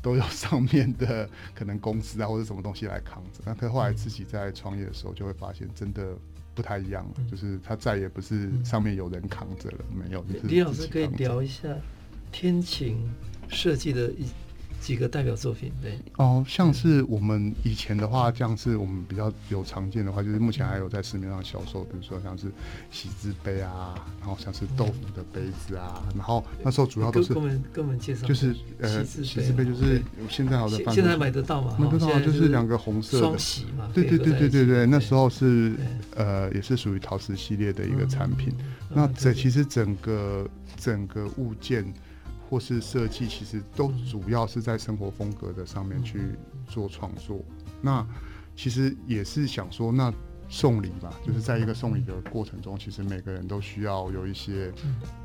[0.02, 3.40] 都有上面的可能公司啊或者什么东西来扛着。
[3.44, 6.16] 那可后来自己在创业的时候，就会发现真的
[6.54, 10.24] 不太一样了，就是他再也不是上面有人扛着了，没有。
[10.42, 11.68] 李老师可以聊一下。
[12.34, 12.98] 天晴
[13.48, 14.26] 设计的一
[14.80, 15.96] 几个代表作品，对。
[16.16, 22.48] 哦，像是我们以前的话，像是我们比较有常见的话，就是目前还有在市面上销售，比如说像是
[22.90, 31.76] 喜字杯啊，然后像是豆腐的杯子啊，然后那时候主要都是跟我们跟我们介绍，就是呃喜字杯就是现在好的，现在买得到吗？
[31.78, 33.22] 买得到，就是两个红色的。
[33.22, 35.72] 双喜嘛，对对对对对对，那时候是
[36.16, 38.52] 呃也是属于陶瓷系列的一个产品，
[38.90, 41.86] 那这其实整个整个物件。
[42.48, 46.20] 或是设计，其实都主要是在生活风格的上面去
[46.68, 47.44] 做创作。
[47.80, 48.06] 那
[48.54, 50.12] 其实也是想说，那
[50.48, 54.72] 送礼吧，就是在一个送礼的过程中，其实每个人都需要有一些，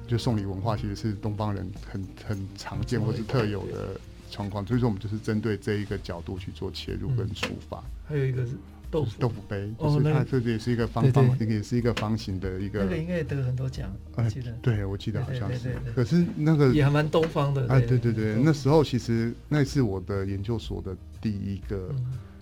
[0.08, 4.00] 就送礼文化其实是东方人很很常见或是特有的
[4.32, 4.66] 状况。
[4.66, 7.84] 所以说，我们就是针对这一个角度去做切入跟出发。
[8.08, 8.54] 还有一个是。
[8.92, 12.80] 豆腐豆腐杯，就是它这个也是一个方方，那个也是一个方形的一个。
[12.84, 14.52] 那个应该也得很多奖，我记得。
[14.62, 15.76] 对，我记得好像是。
[15.96, 17.68] 可是那个也还蛮东方的。
[17.68, 21.94] 哎，对对对，那时候其实那是我的研究所的第一个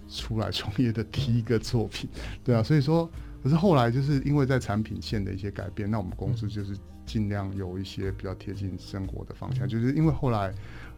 [0.09, 2.09] 出来创业的第一个作品，
[2.43, 3.09] 对啊，所以说，
[3.43, 10.53] 可是后来就是因为在产品线的一些改变，那我们公司就是尽量有一些比较贴近生活的方向，就是因为后来。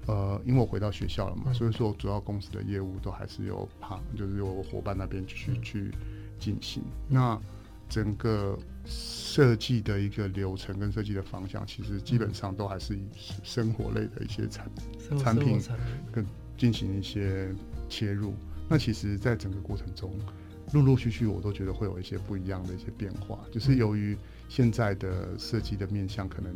[0.09, 5.91] 呃，因为我回到学校了嘛，所以说主要公司的业务都还是由旁，就是由伙伴那边去去
[6.39, 6.81] 进行。
[7.07, 7.39] 那
[7.87, 13.03] 整个设计的一个流程跟设计的方向，其实基本上都还是以
[13.43, 14.67] 生活类的一些产
[15.19, 15.61] 产品
[16.11, 16.25] 跟
[16.57, 17.53] 进行一些
[17.87, 18.33] 切入。
[18.67, 20.11] 那其实，在整个过程中，
[20.73, 24.17] 陆陆续续我都觉得会有一些不一样的一些变化，就是由于
[24.47, 26.55] 现在的设计的面向可能。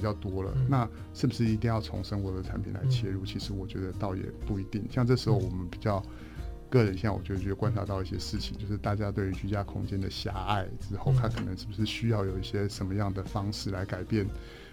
[0.00, 3.22] 比较多了，那是不是一定要从生活的产品来切入？
[3.22, 4.82] 其实我觉得倒也不一定。
[4.90, 6.02] 像这时候我们比较
[6.70, 14.26] 个人，现在我觉得觉得观察到一些事情，就是大家对于居家空间的狭隘之后，他可能是不是需要有一些什么样的方式来改变，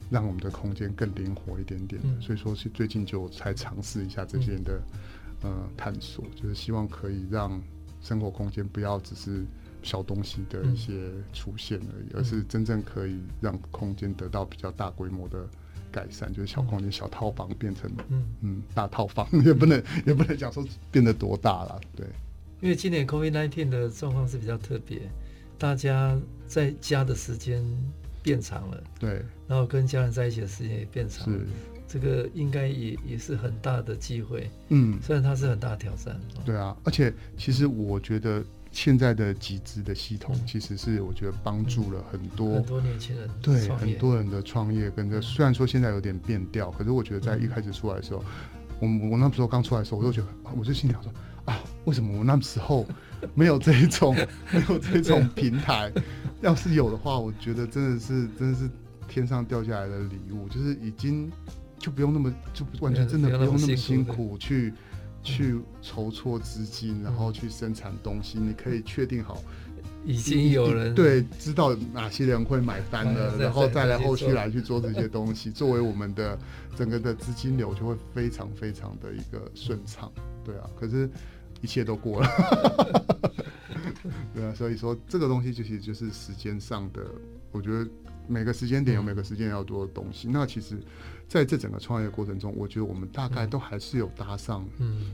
[0.10, 2.02] 让我们的空间更灵活一点点。
[2.22, 4.82] 所以说是最近就才尝试一下这些的
[5.44, 7.62] 呃探索，就是希望可以让
[8.00, 9.46] 生活空间不要只是。
[9.84, 15.48] 小东西的一些出现而已，而是真正可以让空间得到比较大规模的
[15.92, 18.26] 改善，就是小空间、小套房变成嗯。
[18.42, 22.06] 嗯大套房， 也不能也不能讲说变得多大了，对。
[22.60, 25.02] 因为今年 COVID-19 的状况是比较特别，
[25.58, 27.64] 大家在家的时间
[28.24, 31.46] 变长了，对，然后跟家人在一起的时间也变长了，是。
[31.88, 38.44] 这个应该也也是很大的机会，嗯，虽然它是很大的挑战，对啊，而且其实我觉得。
[38.78, 45.20] 现在的集资的系统，其实是我觉得帮助了很多很多年轻人，对很多人的创业跟着。
[45.20, 48.24] 虽然说现在有点变调，可是我觉得在一开始出来的时候，
[48.80, 51.12] 我我那时候刚出来的时候，我就觉得，我就心里想说
[51.46, 52.86] 啊，为什么我那时候
[53.34, 54.16] 没有这一种
[54.54, 55.92] 没有这种平台？
[56.42, 58.70] 要是有的话，我觉得真的是真的是
[59.08, 61.32] 天上掉下来的礼物，就是已经
[61.80, 64.72] 就不用那么就完全真的不用那么辛苦去。
[65.28, 68.38] 去筹措资金，然后去生产东西。
[68.40, 69.44] 嗯、你可以确定好，
[70.06, 76.38] 已经有人对知道哪些人会买单了，嗯、然后再来后续来去做这些东西，作为我们的
[76.76, 80.12] 整个的资金流就会非常非常的一个顺畅。
[80.46, 81.10] 对啊，可是
[81.62, 82.28] 一切都过了，
[84.34, 87.06] 对啊，所以说这个东西就其实就是时间上的，
[87.52, 87.86] 我觉得
[88.28, 90.28] 每个时间点有每个时间要多的东西。
[90.28, 90.78] 嗯、那其实。
[91.30, 94.66] 在这整个创业过程中，我觉得我们大概都还是有搭上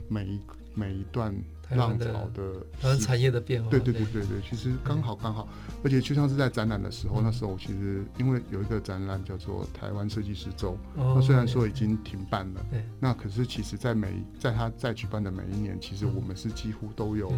[0.07, 0.39] 每一
[0.75, 1.33] 每一段。
[1.75, 5.47] 浪潮的，的产业的变化，对对对对对，其实刚好刚好，
[5.83, 12.65] 而且就像是在展览的时候，那时候其实因为有一个展览叫做台湾设计师周，那虽然说已经停办了，
[12.99, 17.31] 那可是其实在每在他在举办的每一年，其实我们是几乎都有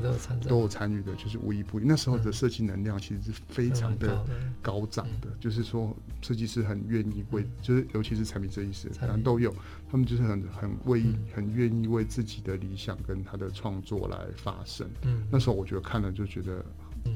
[0.47, 4.25] 都有参与的，就是无一不那时候的设计能量其实是非常的
[4.61, 9.53] 高涨的，就是说设计师很愿意为，就是尤其是产品设计师，反正都有，
[9.89, 14.17] 他们就是很很为很愿意为自己的理想跟他的创作来。
[14.37, 16.63] 发声，嗯，那时候我觉得看了就觉得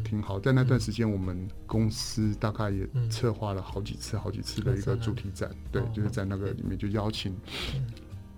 [0.03, 0.39] 挺好。
[0.39, 7.35] 在那段时间，我们公司大概也策划了好几次、好几次的一个主题展，对，就是在那个里面就邀请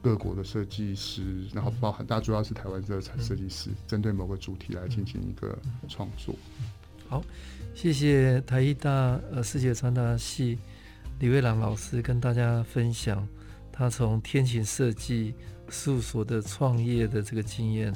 [0.01, 6.35] 各国的设计师，然后包含大家主要是台湾这产设计师，针对某个主题来进行一个创作。
[7.07, 7.23] 好，
[7.75, 8.89] 谢谢台艺大
[9.31, 10.57] 呃视觉传达系
[11.19, 13.27] 李蔚朗老师跟大家分享
[13.81, 15.33] 他从天琴设计
[15.67, 17.91] 事务所的创业的这个经验。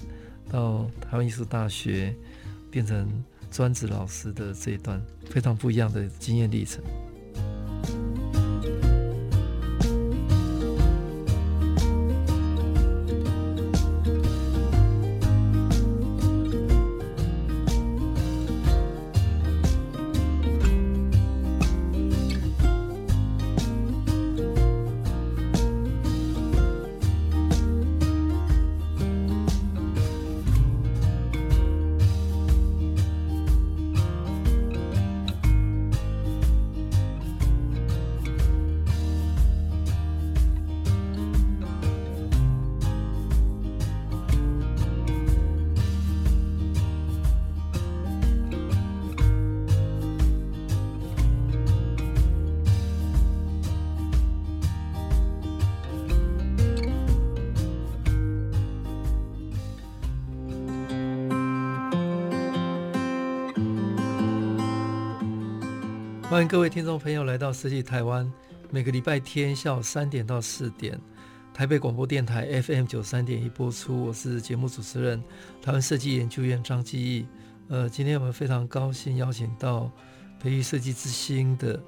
[0.50, 2.16] 到台湾艺术大学
[2.70, 3.08] 变成
[3.52, 6.84] 专职老师的这一段非常不一样的经验历程。
[66.36, 68.30] 欢迎各位听众朋友来到设计台湾，
[68.70, 71.00] 每个礼拜天下午三点到四点，
[71.54, 74.08] 台北广播电台 FM 九三点一播出。
[74.08, 75.24] 我是节目主持人
[75.62, 77.26] 台湾设计研究院张基义。
[77.70, 79.90] 呃，今天我们非常高兴邀请到
[80.38, 81.82] 培育设计之星的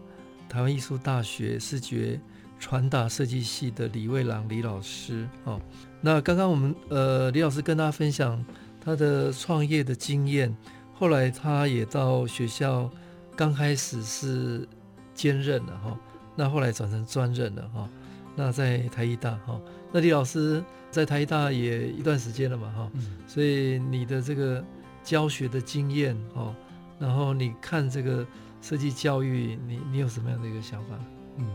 [0.48, 2.18] 台湾艺术大学视觉
[2.58, 5.28] 传达设计系的李蔚郎李老师。
[5.44, 5.60] 哦，
[6.00, 8.42] 那刚刚我们呃李老师跟大家分享
[8.80, 10.56] 他的创业的经验，
[10.94, 12.90] 后来他也到学校。
[13.38, 14.68] 刚开始是
[15.14, 15.96] 兼任的哈，
[16.36, 17.88] 那后来转成专任了哈。
[18.36, 22.92] 那在台艺大哈，那李老师在台艺大也一段时间了嘛哈，
[23.28, 24.64] 所以你的这个
[25.04, 26.52] 教学的经验哈，
[27.00, 28.26] 然后你看这个
[28.60, 30.96] 设计教育，你你有什么样的一个想法？
[31.38, 31.48] 嗯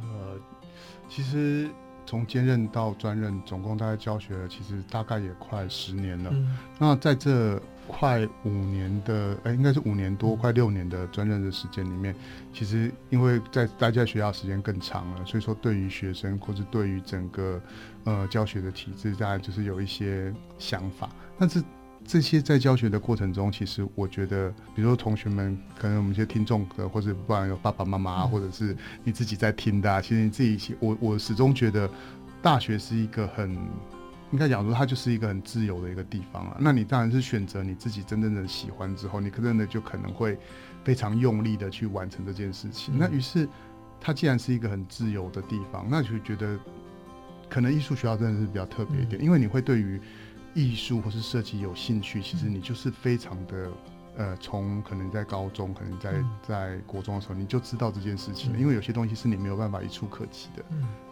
[0.00, 0.38] 呃，
[1.06, 1.68] 其实
[2.06, 6.30] 从兼任到专任，总共大概教学了，其实大概也快十年了。
[6.32, 7.60] 嗯、那在这。
[7.88, 12.14] 快五年的，哎、欸，应该是五年多，快六年的专任的时间里面，
[12.52, 17.60] 其实因为在待在学校时间更长了，所以说对于学生或是对于整个
[18.04, 21.08] 呃教学的体制，大家就是有一些想法。
[21.38, 21.62] 但是
[22.04, 31.90] 这些在教学的过程中，其实我觉得，比如说同学们，可能我们一些听众的，或者不管有爸爸妈妈，或者是你自己在听的，其实你自己，我我始终觉得
[32.42, 33.56] 大学是一个很。
[34.32, 36.56] 应该讲说，它就是一个很自由的一个地方啊。
[36.58, 40.38] 那你当然是选择你自己真正的喜欢之后，你真的就可能会
[40.84, 42.98] 非常用力的去完成这件事情。
[42.98, 43.48] 那于是，
[44.00, 46.58] 它既然是一个很自由的地方，那就觉得
[47.48, 50.00] 可能艺术学校真的是比较特别一点，因为你会对于
[50.54, 53.70] 艺术或是设计有兴趣，其实你就是非常的
[54.16, 60.64] 呃，从可能在高中，可能在在国中的时候，你就知道这件事情了，因为有些东西是你没有办法一触可及的。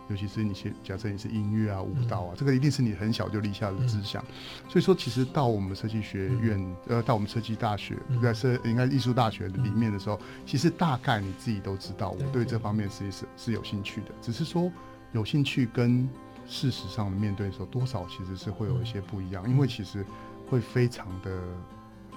[0.09, 4.23] 尤其是你些假设你是音乐啊、舞蹈啊，这个一定是你很小就立下的志向。
[4.69, 14.09] 所以说，其实到我们设计学院，呃，到我们设计大学，在设应该艺术大学里面的时候，其实大概你自己都知道，我对这方面是是是有兴趣的。
[14.21, 14.71] 只是说，
[15.13, 16.07] 有兴趣跟
[16.47, 20.05] 事实上面对的时候，多少其实是会有一些不一样，因为其实
[20.51, 21.41] 会非常的，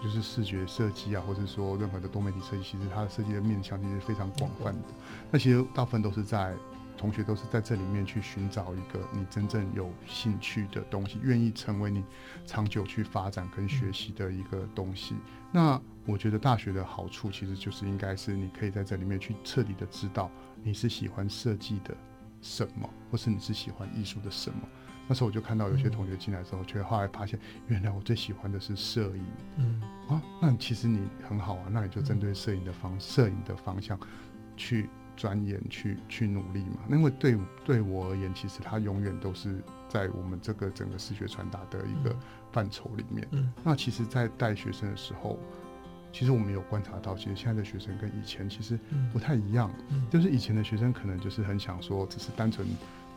[0.04, 4.88] 就是视觉设计啊，或者说任何的多媒体设计，其实它的设计的面向其实非常广泛的。
[5.32, 6.54] 那其实大部分都是在。
[6.97, 12.03] 同学都是在这里面去寻找一个你真正有兴趣的东西，愿意成为你
[12.45, 15.15] 长久去发展跟学习的一个东西。
[15.51, 20.29] 那我觉得大学的好处其实就是应该是你可以在这里面去彻底的知道
[20.63, 21.95] 你是喜欢设计的
[22.41, 24.60] 什么，或是你是喜欢艺术的什么。
[25.07, 29.25] 那时候我就看到有些同学进来之后，却后来发现原来我最喜欢的是摄影。
[29.57, 33.97] 嗯啊，那其实你很好啊，那你就针对摄影的方摄影的方向
[34.57, 34.89] 去。
[35.17, 42.15] 钻研去去努力嘛，因为对对我而言，其实它永远都是在我们这个整个视觉传达的一个
[42.51, 43.27] 范畴里面。
[43.32, 45.38] 嗯，那其实，在带学生的时候，
[46.13, 48.80] 其实我们有观察到，其实现在的学生跟以前其实
[49.12, 49.69] 不太一样。
[49.89, 52.67] 嗯，就是以前的学生可能就是很想说，只是单纯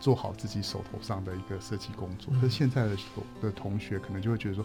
[0.00, 2.96] 做好自己手头上的一个设计工作，可是现在的
[3.42, 4.64] 的同学可能就会觉得说，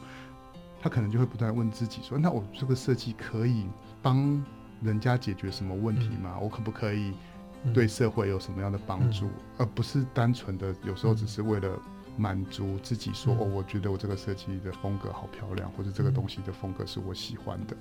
[0.81, 3.65] 他可能就会不断问自己说，那我这个设计可以
[4.01, 4.43] 帮
[4.81, 6.37] 人家解决什么问题吗？
[6.41, 7.13] 我可不可以
[7.73, 11.79] 对社会有什么样的帮助，而不是单纯的有时候只是为了
[12.17, 17.75] 满足自己说哦，我觉得我这个设计的风格好漂亮，或者这个东西的风格是我喜欢的。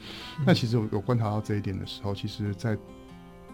[0.46, 2.78] 那其实我有观察到这一点的时候，其实，在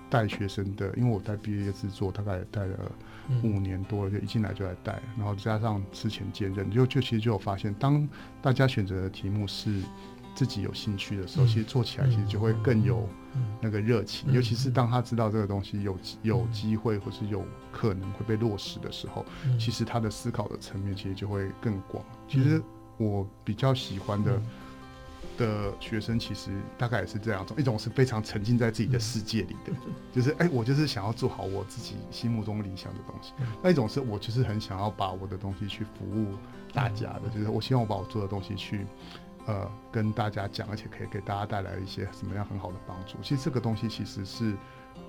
[0.09, 2.93] 带学生的，因为我带毕业制作大概也带了
[3.43, 8.09] 五年多了，就一进来就来带，然后加上之前兼任，就就其实就有发现，当
[8.41, 9.83] 大家选择的题目是。
[10.35, 13.09] 自己有兴趣的时候，其实做起来其实就会更有
[13.61, 14.33] 那个热情。
[14.33, 19.25] 尤其是当他知道这个东西有有机会或是有可能会被落实的时候，
[19.59, 22.05] 其实他的思考的层面其实就会更广。
[22.29, 22.63] 其实
[22.97, 24.41] 我比较喜欢的
[25.37, 29.73] 的学生，其实大概也是这两种：一种是非常沉浸在自己的世界里的，
[30.13, 36.35] 就是哎，我就是想要做好我自己心目中理想的东西；那一种是我就是很想要把我的东西去服务
[36.73, 38.87] 大家的，就是我希望我把我做的东西去。
[39.51, 43.19] 呃，跟大家讲，而且可以给大家带来一些什么样很好的帮助。
[43.21, 44.55] 其实这个东西其实是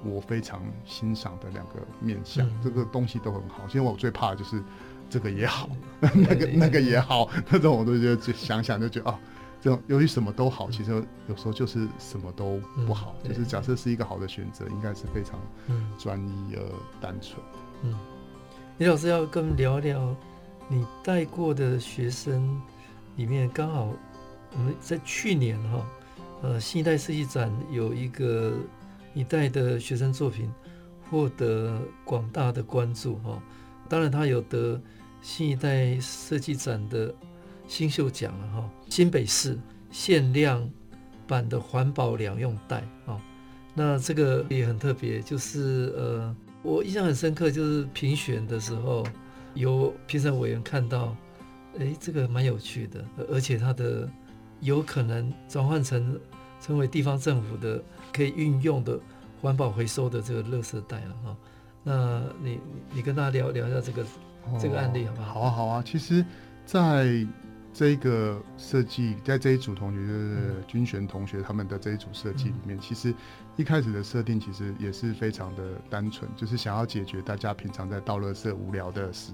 [0.04, 3.68] 我非常欣赏的两个面向，嗯、这个东西都很好。
[3.68, 4.64] 其实我最怕的就是
[5.12, 5.70] 这个也好，
[6.00, 9.20] 嗯、 那个那个也好， 那种我都觉得就想想就觉得哦，
[9.62, 10.92] 这种由于什么都好，其实
[11.28, 13.14] 有时候就是什么都不好。
[13.24, 15.40] 嗯、就是假设是一个好的选择，应该是非常
[16.00, 16.64] 专一而
[17.00, 17.40] 单纯。
[17.84, 17.96] 嗯，
[18.80, 20.16] 李老师要跟我们聊聊
[20.68, 22.60] 你带过的学生
[23.18, 23.94] 里面刚好。
[24.54, 25.88] 我们在去年哈，
[26.42, 28.54] 呃，新一代设计展有一个
[29.14, 30.52] 一代的学生作品
[31.10, 33.42] 获得广大的关注哈。
[33.90, 34.80] 当然，他有得
[35.22, 37.14] 新一代设计展的
[37.68, 38.70] 新秀奖了哈。
[38.90, 39.58] 新北市
[39.90, 40.70] 限量
[41.28, 43.22] 版的环保两用袋啊，
[43.74, 49.06] 那这个也很特别，就是呃，我印象很深刻，就是评选的时候，
[49.54, 51.16] 有评审委员看到，
[51.80, 54.10] 哎，这个蛮有趣的，而且它的
[54.62, 56.20] 有可能转换成
[56.60, 57.84] 成为地方政府的
[58.14, 59.00] 可以运用的
[59.42, 61.38] 环保回收的这个垃圾袋了哈。
[61.84, 62.60] 那你
[62.94, 64.04] 你跟大家聊聊一下这个、
[64.46, 65.34] 哦、这个案例好不好？
[65.34, 65.84] 好啊，好啊。
[65.86, 66.24] 其实，
[66.66, 67.28] 在
[67.74, 73.16] 这一个设计，在这一组同学就是军璇同学他们的这一组设计里面，嗯、其实
[73.56, 79.32] 一开始的设定其实也是非常的单纯，就是想要解决大家平常在倒垃圾无聊的事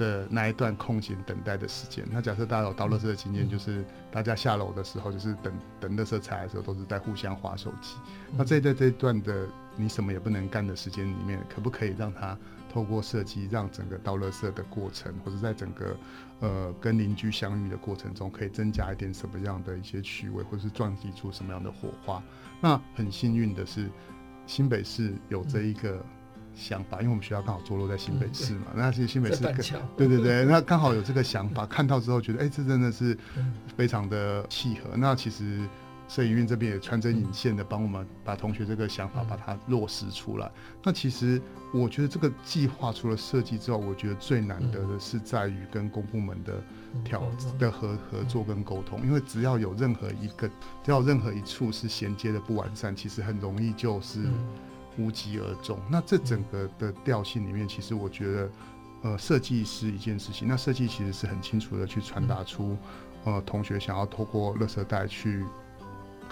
[0.00, 2.02] 的那一段空闲等待的时间。
[2.10, 7.94] 那假设大家有倒垃圾的经验，就是大家下楼的时候，就是等等垃圾车来的时候，都是在互相划手机。
[8.36, 9.46] 那这在这一段的
[9.76, 12.36] 你什么也不能干的时间里面，可不可以让他
[12.72, 15.96] 透过设计，让整个倒垃圾的过程，或者在整个
[16.40, 22.22] 呃跟邻居相遇的过程中，可以增加一点什么样的一些趣味，或者是撞击出什么样的火花？
[22.60, 23.88] 那很幸运的是，
[24.46, 26.04] 新北市有这一个
[26.60, 28.66] 想法，因为我们学校刚好坐落在新北市嘛。
[28.74, 29.42] 那其实新北市
[29.96, 33.16] 对对对，那刚好有这个想法，看到之后觉得，哎、欸，这真的是
[33.76, 34.96] 非常的契合。
[34.96, 35.60] 那其实。
[36.10, 40.50] 摄影院这边也穿针引线的帮我们把同学这个想法把它落实出来。
[40.82, 41.40] 那其实
[41.72, 46.60] 我觉得这个计划除了设计之外，我觉得最难得的是在于跟公部门的
[47.04, 47.22] 调
[47.60, 49.00] 的合合作跟沟通。
[49.06, 50.48] 因为只要有任何一个，
[50.82, 54.24] 只要任何一处是衔接的不完善，其实很容易就是
[54.98, 55.78] 无疾而终。
[55.88, 58.50] 那这整个的调性里面，其实我觉得，
[59.02, 60.46] 呃，设计是一件事情。
[60.46, 62.76] 那设计其实是很清楚的去传达出，
[63.24, 65.44] 呃，同学想要透过垃圾袋去。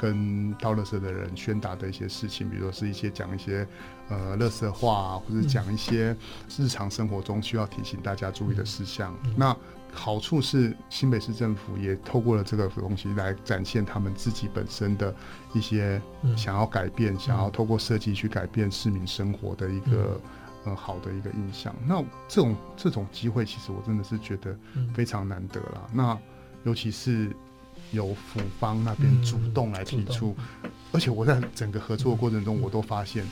[0.00, 3.66] 跟倒垃圾的人宣达的一些事情，比如说是一些讲一些
[4.08, 6.16] 呃垃圾话啊，或者讲一些
[6.56, 9.12] 日常生活中需要提醒大家注意的事项。
[9.24, 9.56] 嗯、那
[9.92, 15.12] 好处是新北市政府也透过了这个东西来展现他们自己本身的
[15.52, 16.00] 一些
[16.36, 20.20] 想要改变，嗯、想要透过设计去改变市民生活的一个、
[20.64, 21.74] 嗯、呃好的一个印象。
[21.84, 24.56] 那这种这种机会，其实我真的是觉得
[24.94, 25.88] 非常难得啦。
[25.90, 26.18] 嗯、那
[26.62, 27.34] 尤其是。
[27.92, 30.36] 由府方那边主动来提出，
[30.92, 33.24] 而且我在整个合作的过程中，我都发现，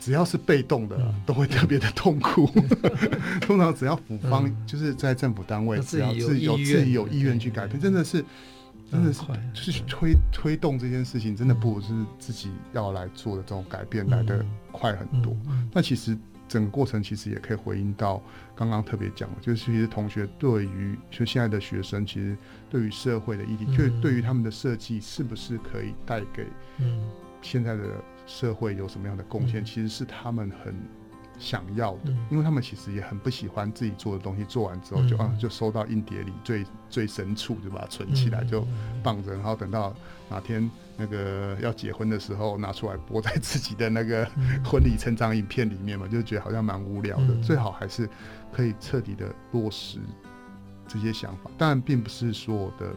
[0.00, 2.46] 只要是被动的，都会特别的痛苦。
[3.42, 8.24] 通常只要府方就是在政府单位，只要是有自己有意愿去改变，真的是，
[8.90, 11.88] 真的是就是推推动这件事情，真的不是
[12.18, 15.36] 自己要来做的这种改变来的快很多。
[15.72, 16.16] 那其实。
[16.48, 18.22] 整个过程其实也可以回应到
[18.54, 22.36] 刚刚特别讲的，就是其实同学对于就现在的学生，其实
[22.70, 26.46] 对于社会的议题，就对于他们的设计是不是可以带给
[27.42, 27.84] 现在的
[28.26, 30.74] 社会有什么样的贡献，其实是他们很
[31.38, 38.66] 想要的，因为他们其实也很不喜欢自己做的东西做完之后就啊就收到硬碟里最最深处就把它存起来就
[39.02, 39.94] 放着，然后等到
[40.30, 40.70] 哪天。
[40.98, 44.26] 那个要结婚的时候拿出来播在自己的那个
[44.64, 47.34] 婚礼成长影片里面嘛，就觉得好像蛮无聊的。
[47.42, 48.08] 最好还是
[48.50, 49.98] 可以彻底的落实
[50.88, 51.50] 这些想法。
[51.58, 52.94] 当然，并不是所有的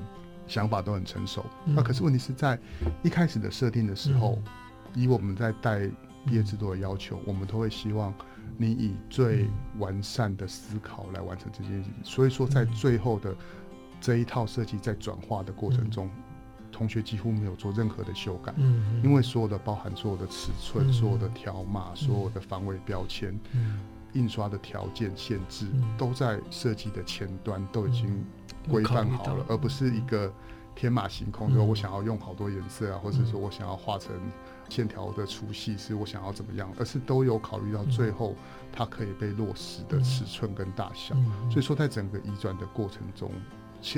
[0.47, 1.45] 想法都很成熟。
[1.65, 2.57] 那可是问题是在
[3.03, 4.41] 一开始的设定的时候，
[4.95, 5.79] 以我们在带
[6.25, 8.13] 毕业制作的要求，我们都会希望
[8.57, 9.45] 你以最
[9.77, 11.93] 完善的思考来完成这件事情。
[12.03, 13.35] 所以说，在最后的
[13.99, 16.09] 这一套设计在转化的过程中。
[16.79, 23.37] 同学几乎没有做任何的修改，嗯，因为所有的包含所有的尺寸、所有的条码、所有的防伪标签、
[24.13, 25.67] 印刷的条件限制，
[25.97, 28.25] 都在设计的前端都已经
[28.69, 30.33] 规范好了，而不是一个
[30.73, 34.15] 天马行空，说我想要用好多颜色啊，或者说我想要画成
[34.69, 38.35] 线条的粗细是我想要怎么样，而是都有考虑到最后
[38.71, 41.13] 它可以被落实的尺寸跟大小。
[41.51, 43.29] 所以说，在整个移转的过程中。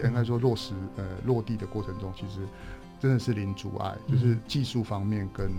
[0.04, 2.40] 应该说落实呃落地的过程中，其实
[3.00, 5.52] 真的是零阻碍，就是技术方面跟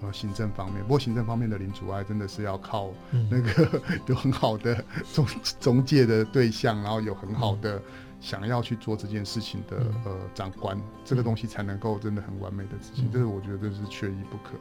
[0.00, 0.82] 呃行政方面。
[0.82, 2.90] 不过行政方面的零阻碍，真的是要靠
[3.30, 4.82] 那个有很好的
[5.12, 5.26] 中
[5.60, 7.80] 中介的对象，然后有很好的
[8.20, 13.10] 想要去做这件事情的呃长官，这个东西才能够真的很完美的执行。
[13.12, 14.58] 这个我觉得这是缺一不可。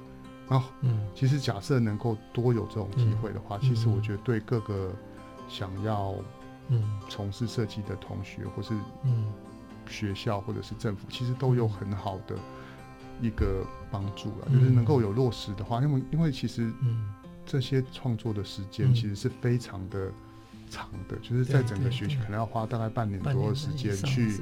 [0.50, 0.70] 然后，
[1.16, 4.92] 其实假设能够多有这种机会的话，其实我觉得对各个
[5.48, 6.14] 想要。
[6.70, 9.26] 嗯，从事设计的同学，或是嗯。
[9.88, 12.36] 学校，或者是政府，其实都有很好的
[13.22, 14.48] 一个帮助了。
[14.52, 17.08] 就是能够有落实的话，因为因为其实嗯。
[17.46, 20.12] 这些创作的时间其实是非常的
[20.72, 24.42] 长的，就是在整个学习可能要花大概半年多的时间去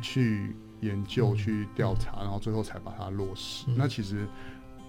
[0.00, 3.66] 去研究、去调查，然后最后才把它落实。
[3.76, 4.26] 那其实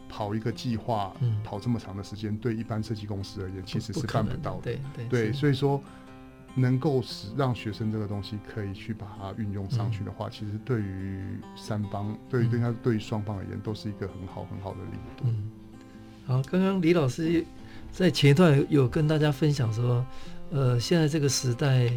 [0.07, 1.13] 跑一个计划，
[1.43, 4.79] 跑这么长的时间，对一般设计公司而言，其实是办不到的。
[5.09, 5.83] 对，所以说。
[6.59, 15.25] 能够使让学生这个东西可以去把它运用上去的话，嗯、其实对于三方，对于应该对于双方而言，都是一个很好很好的力度。
[15.25, 15.51] 嗯，
[16.25, 17.43] 好，刚刚李老师
[17.91, 20.05] 在前一段有，跟大家分享说，
[20.51, 21.91] 呃，现在这个时代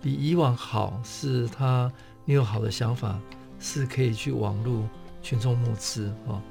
[0.00, 1.90] 比以往好，是他
[2.24, 3.18] 你有好的想法，
[3.60, 4.88] 是可以去网络
[5.22, 6.42] 群众募资啊、哦。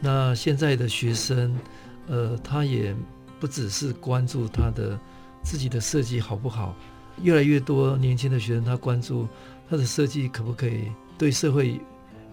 [0.00, 1.58] 那现在的学生，
[2.06, 2.94] 呃，他也
[3.40, 4.98] 不只是关注他的
[5.42, 6.74] 自己的设计好不好，
[7.22, 9.26] 越来越多年轻的学生他关注
[9.68, 11.80] 他的设计可不可以对社会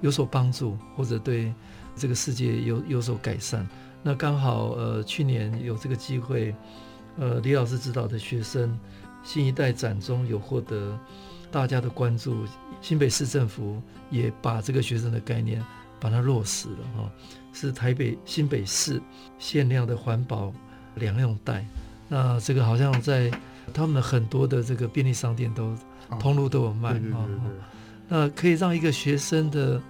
[0.02, 1.54] 有所帮助，或者对
[1.96, 3.68] 这个世界有有所改善。
[4.04, 6.54] 那刚好，呃，去年有这个机会，
[7.18, 8.78] 呃，李老师指导的学生
[9.24, 10.98] 新一代展中有获得
[11.50, 12.46] 大家的关注，
[12.82, 13.82] 新北市政府
[14.12, 15.64] 也把这个学生的概念
[16.00, 17.12] 把它落实了哈，
[17.52, 19.02] 是台北新北市
[19.40, 20.54] 限量的环保
[20.96, 21.66] 两用袋。
[22.08, 23.32] 那这个好像在
[23.74, 25.76] 他们很多的这个便利商店都
[26.20, 27.28] 通路都有卖啊。
[28.08, 29.82] 那可以让一个学生的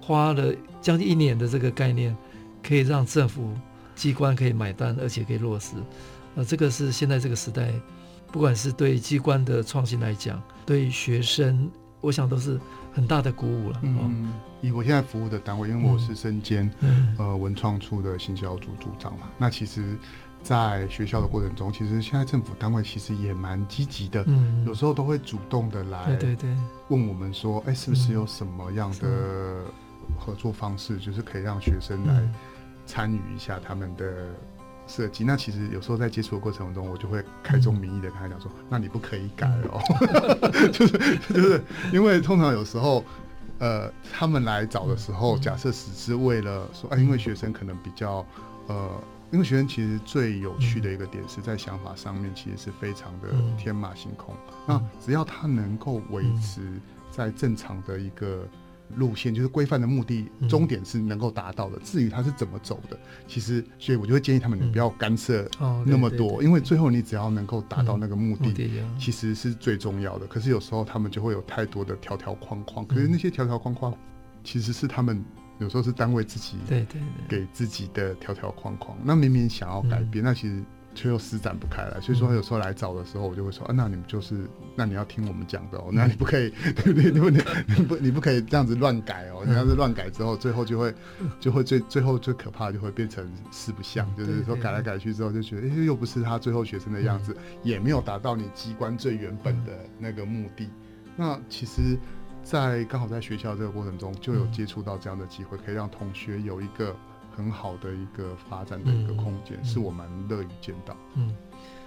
[0.00, 2.16] 花了将近一年的这个概念。
[2.64, 3.52] 可以让政府
[3.96, 5.74] 机关可以买单，而且可以落实，
[6.36, 7.72] 呃，这个是现在这个时代，
[8.30, 11.68] 不管是对机关的创新来讲，对学生，
[12.00, 12.60] 我想都是
[12.92, 13.80] 很大的鼓舞了。
[13.82, 19.98] 嗯，以我现在服务的单位，因为我是身兼、嗯、呃文创处的行销组组长嘛，那其实，
[20.42, 26.56] 在学校的过程中，其实现在政府单位其实也蛮积极的，嗯，有时候都会主动的来，对对对，
[26.88, 29.64] 问我们说，哎，是不是有什么样的
[30.18, 32.22] 合作方式，就是可以让学生来。
[32.84, 34.04] 参与一下他们的
[34.88, 39.80] 设计，那其实有时候在接触的过程中，我就会开宗明义的跟他讲说：“那你不可以改哦。
[40.72, 41.62] ”就是就是
[41.92, 43.04] 因为通常有时候，
[43.60, 48.26] 呃，他们来找的时候，假设只是为了说，哎，因为学生可能比较，
[48.66, 48.90] 呃，
[49.32, 54.34] 因为学生其实最有趣的一个点是在想法上面，其实是非常的天马行空。
[54.66, 56.60] 那只要他能够维持
[57.10, 58.46] 在正常的一个。
[58.96, 61.78] 路线就是规范的目的，终点是能够达到的。
[61.78, 65.48] 嗯、至于他是怎么走的，其实，所以我就会建议他们，你不要干涉
[65.86, 68.52] 那么多，因为最后你只要能够达到那个目的，
[68.82, 70.26] 嗯、其实是最重要的。
[70.26, 73.94] 可是有时候他们就会有太多的条条框框，可是那些条条框框
[74.44, 75.24] 其实是他们
[75.62, 78.96] 有时候是单位自己对对给自己的条条框框。
[79.02, 80.62] 那明明想要改变，嗯、那其实。
[80.94, 84.46] 却又施展不开来，所以说有时候来找的时候，我就会说啊，那你们就是，
[84.76, 86.50] 那你要听我们讲的哦，那你不可以，
[86.84, 87.10] 对不对？
[87.10, 87.42] 对不对？
[87.66, 89.42] 你不，你不可以这样子乱改哦。
[89.46, 90.94] 你要是乱改之后，最后就会，
[91.40, 100.68] 就会最最后最可怕的就会变成四不像，就是说改来改去之后就觉得，哎，又不是他最后学生的样子，也没有达到你机关最原本的那个目的。
[101.16, 101.96] 那其实，
[102.42, 106.94] 在刚好在学校这个过程中，就有接触到这样的机会，可以让同学有一个。
[107.34, 110.94] 很好的一个发展的一个空间，嗯、是我蛮乐于见到。
[111.14, 111.34] 嗯，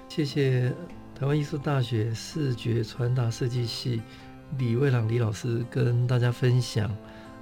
[0.10, 0.74] 谢谢
[1.14, 4.02] 台湾艺术大学视觉传达设计系
[4.58, 6.90] 李卫朗李老师跟大家分享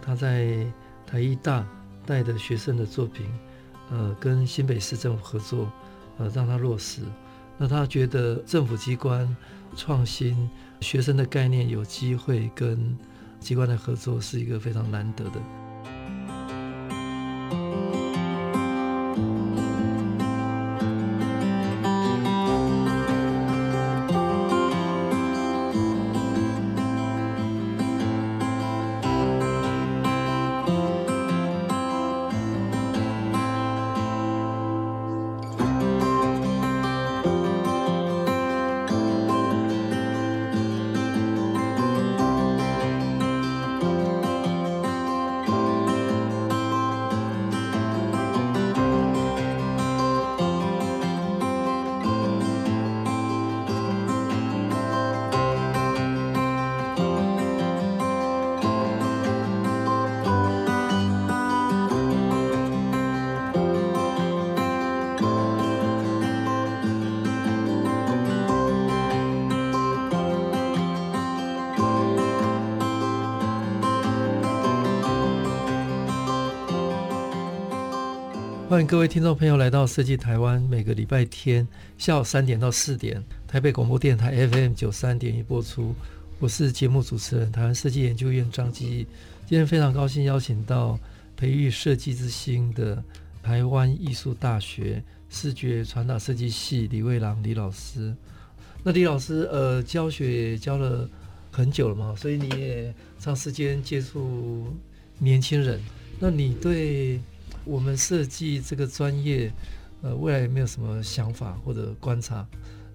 [0.02, 0.68] 他在
[1.08, 1.66] 台艺大
[2.06, 3.26] 带的学生的作品，
[3.90, 5.72] 呃，跟新北市政府合作，
[6.18, 7.04] 呃，让他落实。
[7.58, 9.34] 那他觉得政府机关
[9.78, 10.50] 创新
[10.84, 12.96] 学生的概念有机会跟
[13.40, 15.63] 机关的合作是一个非常难得的。
[78.74, 85.94] 欢迎各位听众朋友来到设计台湾，每个礼拜天下午三点到四点，台北广播电台 FM 九三点一播出。
[86.40, 89.06] 我是节目主持人，台湾设计研究院张基。
[89.46, 91.00] 今天非常高兴邀请到
[91.38, 93.04] 培育设计之星的
[93.44, 98.12] 台湾艺术大学视觉传达设计系李卫朗李老师。
[98.82, 101.08] 那李老师呃教学也教了
[101.52, 104.66] 很久了嘛，所以你也长时间接触
[105.20, 105.80] 年轻人。
[106.20, 107.20] 那你对
[107.66, 109.52] 我们设计这个专业，
[110.02, 112.46] 呃，未来有没有什么想法或者观察？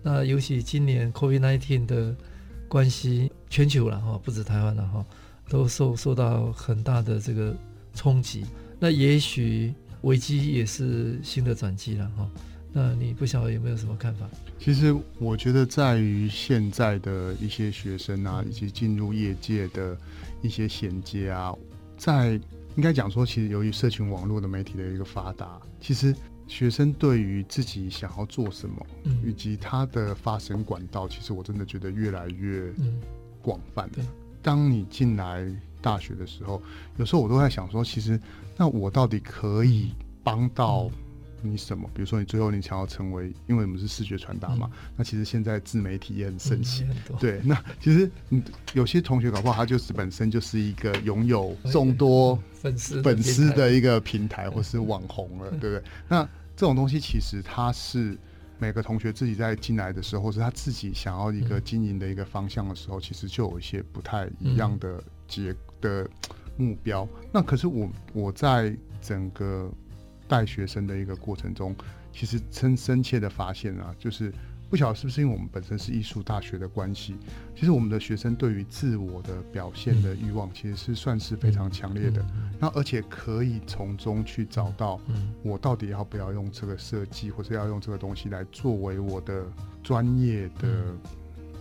[0.03, 2.15] 那尤其今年 COVID-19 的
[2.69, 5.05] 关系，全球了哈，不止台湾了哈，
[5.49, 7.55] 都受受到很大的这个
[7.95, 8.45] 冲击。
[8.79, 12.31] 那也许危机也是新的转机了哈。
[12.71, 14.29] 那你不晓得有没有什么看法？
[14.59, 19.97] 其实我觉得，在于现在的一些学生啊，以及进入业界的
[20.43, 21.55] 一些衔接啊，
[21.97, 22.39] 在
[22.79, 26.15] 应该讲说，其实由于社群网络的媒体的一个发达，其实
[26.47, 28.87] 学生对于自己想要做什么，
[29.27, 32.73] 以及他的发声管道，其实我真的觉得越来越
[33.43, 33.91] 广泛。
[34.41, 35.45] 当你进来
[35.83, 36.63] 大学的时候，
[36.99, 38.19] 有时候我都在想说，其实
[38.57, 39.91] 那我到底可以
[40.23, 40.89] 帮到？
[41.41, 41.89] 你什么？
[41.95, 47.17] 比如说，你最后你想要成为，因为我们是视觉传达嘛、嗯，那其实现在自媒体也很盛行、嗯。
[47.21, 48.43] 对，那其实嗯，
[48.75, 55.83] 有些同学搞不好他就是本身就是一个拥有众多粉丝粉丝的一个平台，或是网红了，对不对？
[56.09, 56.23] 那
[56.57, 58.19] 这种东西其实他是
[58.59, 66.09] 每个同学自己在进来的时候，或是他自己想要一个经营的一个方向的时候，其实就有一些不太一样的结的
[66.57, 67.09] 目标。
[67.33, 69.71] 那可是我我在整个。
[70.29, 71.75] 带学生的一个过程中，
[72.13, 74.33] 其实深深切的发现啊，就是
[74.71, 77.17] 不晓得是不是因为我们本身是艺术大学的关系，
[77.57, 82.23] 其实我们的学生对于自我的表现的欲望，其实是算是非常强烈的。
[82.61, 85.01] 那而且可以从中去找到，
[85.43, 89.47] 我到底要不要用这个设计，或是要用这个东西来作为我的
[89.83, 90.95] 专业的，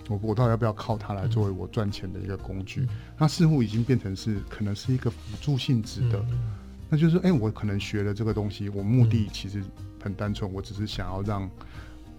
[0.09, 2.85] 我我到底要不要靠它来作为我赚钱的一个工具？
[3.17, 6.21] 那似乎已经变成是可能是一个辅助性质的。
[6.89, 9.63] 那就是说，哎、欸，我可能学了这个东西，我目的其实
[10.01, 11.49] 很单纯，我只是想要让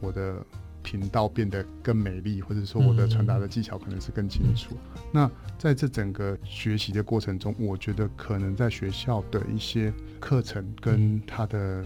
[0.00, 0.44] 我的
[0.82, 4.76] 频道变得更美丽，或者说我的传达的技巧可能是更清楚。
[5.12, 11.84] 那在这整个学习的过程中，我觉得可能在学校的一些课程跟他的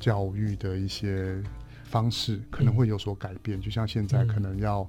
[0.00, 1.42] 教育的一些
[1.84, 4.88] 方式可能会有所改变，就像现在可能要。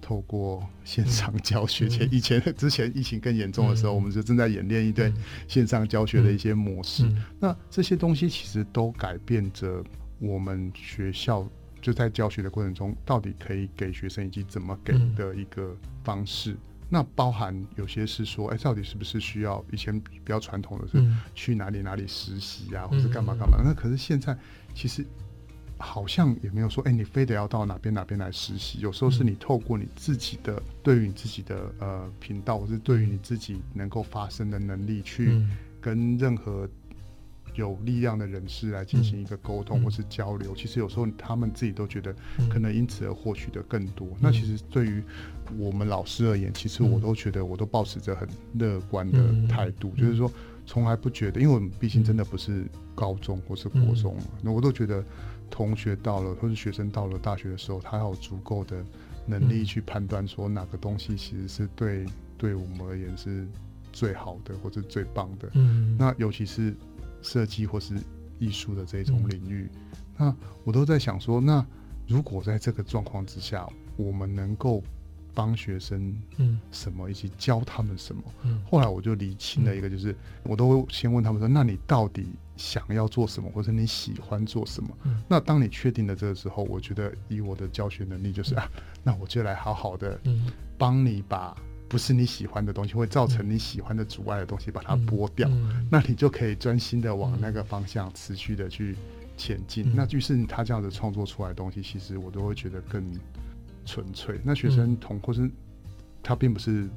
[0.00, 5.12] 透过线上教学 前，以前之前疫情更严重的时候，我们就正在演练一对
[5.46, 7.10] 线上教学的一些模式。
[7.38, 9.82] 那这些东西其实都改变着
[10.18, 11.48] 我们学校
[11.80, 16.56] 就在教学的过程中，到底可以给学生以及怎么给的一个方式。
[16.88, 21.00] 那包含有些是说，哎，到底是不是需要以前比较传统的是
[21.34, 23.58] 去哪里哪里实习啊，或者干嘛干嘛？
[23.64, 24.36] 那可是现在
[24.74, 25.06] 其实。
[25.80, 28.78] 好像也没有说，哎、欸，你非得要到哪边哪边来实习。
[28.80, 35.42] 有时候是你透过你自己的，对于你自己的呃频道，或是对于你自己能够发声的能力，去
[35.80, 36.68] 跟任何
[37.54, 40.54] 有力量的人士来进行一个沟通或是交流。
[40.54, 42.14] 其实有时候他们自己都觉得，
[42.48, 44.08] 可能因此而获取的更多。
[44.20, 45.02] 那其实对于
[45.58, 49.18] 我们老师而言，其实我都觉得，我都保持着很乐观的
[49.48, 50.30] 态度，就是说，
[50.70, 52.64] 从来不觉得，因为我们毕竟真的不是
[52.94, 55.04] 高中或是国中嘛，那我都觉得。
[55.52, 58.84] 同学到了，或是学生到了大学的时候，他要有足够的
[59.26, 62.06] 能力去判断说哪个东西其实是对
[62.38, 63.44] 对我们而言是
[63.92, 65.50] 最好的，或者最棒的。
[65.54, 66.72] 嗯，那尤其是
[67.20, 67.96] 设计或是
[68.38, 69.68] 艺术的这种领域，
[70.16, 71.66] 那我都在想说，那
[72.06, 74.80] 如果在这个状况之下，我们能够。
[75.34, 78.22] 帮学生嗯什么，以及教他们什么。
[78.42, 82.26] 嗯，后来我就理清了一个，就是我都会先问他们说：“那你到底
[82.56, 88.68] 想要做什么，或者你喜欢做什么？”嗯，那当你确定了这个时候，我觉得以我的教学能力，就是啊，
[89.02, 90.20] 那我就来好好的
[90.76, 91.56] 帮你把
[91.88, 95.48] 不是你喜欢的东西，会造成你喜欢的阻碍的东西，把它剥掉。
[95.90, 98.96] 那你就可以专心的往那个方向持续的去
[99.36, 99.92] 前进。
[99.94, 103.04] 那于是他这样子创作出来的东西，其实我都会觉得更。
[103.90, 105.50] 纯粹，那学生同或是
[106.22, 106.88] 他并不是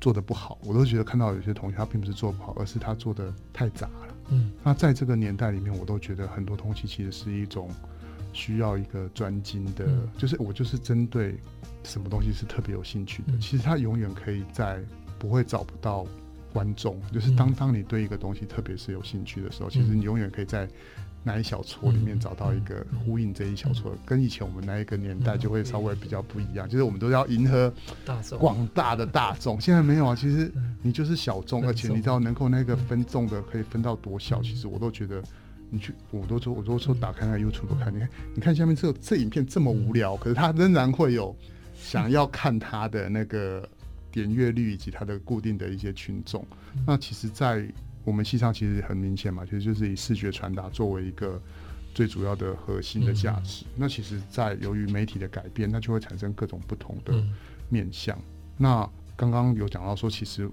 [0.00, 4.14] 做的不好，我都觉得看到有些同学他并不是做不好，而是他做的太杂了。
[4.30, 7.70] 嗯，那在这个年代里面，我都觉得很多东西其实是一种
[8.32, 9.86] 需要一个专精的，
[10.18, 11.36] 就是我就是针对
[11.84, 13.38] 什么东西是特别有兴趣的。
[13.38, 14.82] 其实他永远可以在
[15.20, 16.04] 不会找不到
[16.52, 20.68] 观众，就是当当你对一个东西特别是有兴趣的时候，其实你永远可以在。
[21.24, 26.68] 那一小撮里面找到一个呼应这一小撮，跟以前我们那一个年代就会稍微比较不一样。
[26.68, 27.72] 就是我们都要迎合
[28.38, 30.16] 广大的大众，现在没有啊。
[30.16, 30.50] 其实
[30.82, 35.22] 你就是小众，而且你知道能够那个分众的可以分到多小，其实我都觉得
[35.70, 41.34] 你去，我都说，我都说打开那个 YouTube 看，你看，你看下面这这影片这么无聊，可是它仍然会有
[41.74, 43.68] 想要看它的那个
[44.10, 46.44] 点阅率以及它的固定的一些群众。
[46.84, 47.66] 那其实，在
[48.04, 51.40] 我们系上其实很明显嘛，其实就是以视觉传达作为一个
[51.94, 53.64] 最主要的核心的价值。
[53.76, 57.14] 那其实，在由于媒体的改变，那就会产生各种不同的
[57.68, 58.18] 面向。
[58.56, 60.50] 那刚刚有讲到说，其实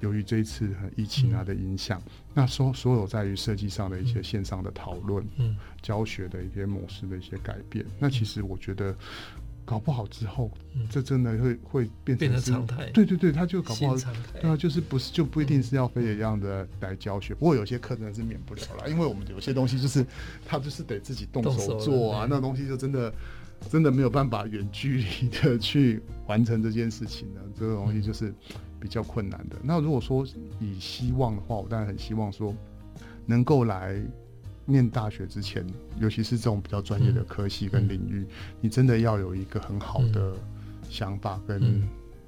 [0.00, 2.02] 由于这一次疫情啊的影响，
[2.34, 5.24] 那所所有在于设计上的一些线上的讨论、
[5.80, 8.94] 教学的一些模式的一些改变，那其实我觉得。
[9.70, 12.90] 搞不好之后，嗯、这真的会会变成，常态。
[12.90, 13.96] 对对对，他就搞不好，
[14.32, 17.32] 对啊，就是不是就不一定是要非得这样的来教学。
[17.34, 20.04] 嗯、不过有些课程是免不了了，因为我们有些东西就是
[20.44, 23.14] 他就是得自己动手做啊，那东西就真的
[23.70, 27.40] 真的没有办法远距离的去完成这件事情呢。
[27.56, 28.34] 这个东西就是
[28.80, 29.56] 比较困难的。
[29.62, 30.26] 那如果说
[30.58, 32.52] 以希望的话，我当然很希望说
[33.24, 34.02] 能够来。
[34.66, 35.66] 念大学之前，
[35.98, 38.28] 尤其是这种比较专业的科系跟领域，嗯、
[38.60, 40.32] 你真的要有一个很好的
[40.88, 41.82] 想法跟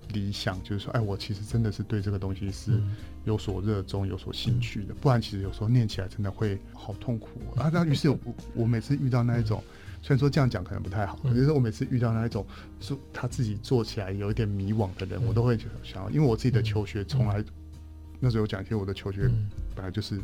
[0.09, 2.80] 理想，嗯、就是说，哎，我其实真的是对这个东西是
[3.24, 4.95] 有所热衷、有所兴趣的。
[4.95, 7.70] 不然，其实有时候念起来真的会好痛苦啊。
[7.72, 8.18] 那于是我，
[8.55, 9.62] 我每次遇到那一种，
[10.03, 12.45] 虽然说这样讲可能不太好，可是我每次遇到那一种
[12.80, 17.45] 是他自己做起来有一点迷惘的人，我都会想要，因为我自己的求学从来
[18.18, 19.30] 那时候讲，其实我的求学
[19.76, 20.18] 本来就是。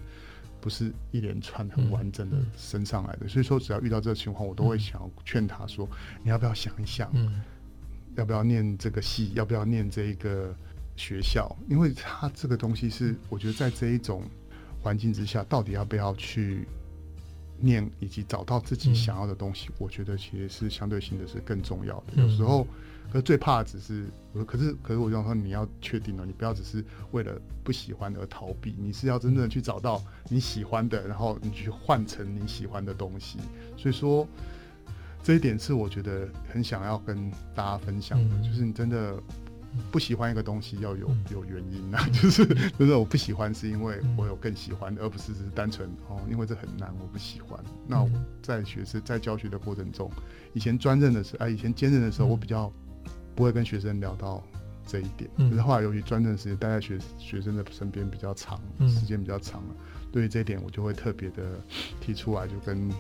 [0.61, 7.43] 不是一连串很完整的升上来的，嗯、所以说只要遇到这个情况，我都会想要劝他说：“嗯、你要不要想一想，嗯、
[8.17, 10.55] 要不要念这个系，要不要念这一个
[10.97, 11.55] 学校？
[11.69, 14.23] 因为他这个东西是，我觉得在这一种
[14.83, 16.67] 环境之下，到底要不要去
[17.59, 22.13] 念，以及找到自己想要的东西，嗯、我觉得其实是相对性的是更重要的。
[22.17, 22.67] 嗯、有时候。”
[23.11, 24.07] 可是最怕的只是，
[24.47, 33.39] 可是可是我想说，你要确定了，你不要只是为了不喜欢而逃避，你是要真正的去找到你喜欢的，然后你去换成你喜欢的东西。
[33.79, 34.29] 所以说，
[35.23, 39.19] 这一点是我觉得很想要跟大家分享的，就是你真的
[39.91, 42.45] 不喜欢一个东西要有有原因啊， 就是
[42.79, 47.59] 就是我不喜欢是因为我有更喜欢的，而不是只是单纯哦，因为这很难我不喜欢。
[47.87, 48.11] 那我
[48.43, 50.11] 在学生在教学的过程中，
[50.53, 52.71] 以前专任的时候，啊，以前兼任的时候，我比较。
[53.39, 54.43] 不会跟学生聊到
[54.85, 59.77] 这一点，可是后来由于专任时间待在学学生的身边比较长，时间比较长了，
[60.11, 61.61] 对于这一点我就会特别的
[62.01, 62.91] 提出来，就跟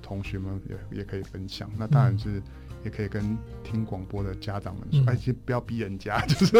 [0.00, 1.68] 同学们也也可以分享。
[1.76, 2.40] 那当然是
[2.84, 6.52] 也可以跟听广播的家长们说，哎，其实不要逼人家， 就是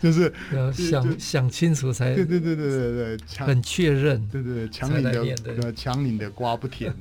[0.00, 6.92] 就是要想想清楚才对对对对对对，很确认，对对对，强拧的强拧的瓜不甜，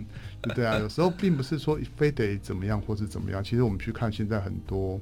[0.55, 4.99] 对啊， 有时候并不是说非得怎么样或是怎么样，其实我们去看现在很多。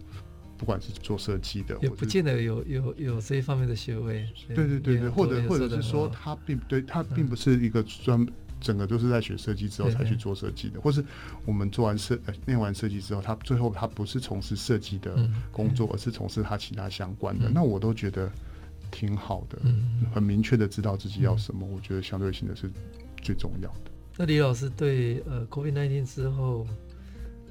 [0.58, 4.24] 不管是做设计的，也不见得有有有这一方面的学位。
[4.48, 8.24] 对对对对，或者或者是说他并对他并不是一个专
[8.60, 11.04] 整个都是在学设计之后才去做设计的，或是
[11.48, 12.16] 我们做完设
[12.46, 18.32] 念完设计之后，他最后他不是从事设计的工作，而是从事他其他相关的，那我都觉得
[18.92, 19.58] 挺好的，
[20.14, 22.70] 很明确的知道自己要什么，我觉得相对性的是
[23.20, 23.91] 最重要的。
[24.18, 26.68] 那李老师对呃，COVID-19 之后，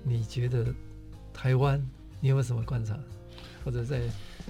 [0.04, 0.66] 你觉得
[1.32, 1.80] 台湾？
[2.20, 2.98] 你有没有什么观察，
[3.64, 4.02] 或者在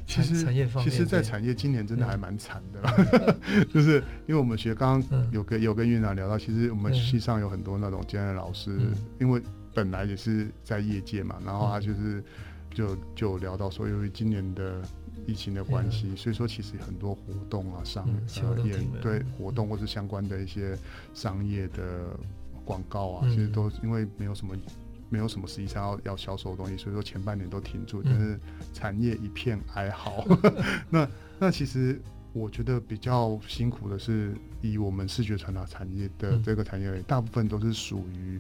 [0.07, 0.91] 其实产业方面？
[0.91, 9.41] 其实，在产业今年真的还蛮惨的，嗯、 就是因为我们学刚刚有跟有跟院长聊到，其实我们系上有很多那种兼任老师，嗯、因为
[9.73, 12.23] 本来也是在业界嘛，然后他就是
[12.75, 14.83] 就就聊到说，由于今年的
[15.31, 18.09] 疫情的关系，嗯、所以说其实很多活动啊、商
[18.65, 20.77] 业、嗯、对活动或是相关的一些
[21.15, 22.17] 商业的
[22.65, 24.57] 广告啊，嗯、其实都因为没有什么。
[25.13, 28.39] 没有什么实际上要要销售的东西，所以说前半年都停住，但是
[28.73, 30.25] 产业一片哀嚎。
[30.89, 32.01] 那那其实
[32.33, 38.39] 我觉得比较辛苦的是，以我们视觉传达产业的这个产业，大部分都是属于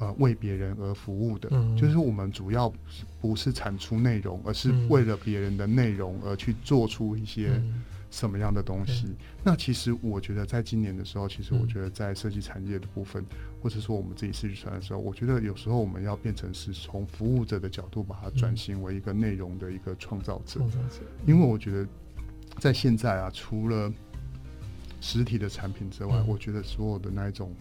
[0.00, 2.72] 呃为别人而服务的，就是我们主要
[3.20, 7.62] 不是产出内容，而是为了别人的内容而去做出一些。
[8.12, 9.04] 什么样的东西？
[9.06, 20.58] 嗯、那其实我觉得，在今年的时候，其实我觉得在设计产业的部分，嗯、或者说我们自己设计出来的时候，我觉得有时候我们要变成是从服务者的角度，把它转型为一个内容的一个创造者。
[20.60, 20.90] 嗯、
[21.24, 21.86] 因为我觉得，
[22.58, 23.92] 在现在啊，除了
[25.00, 27.54] 实体的产品之外，嗯、我觉得所有的那一种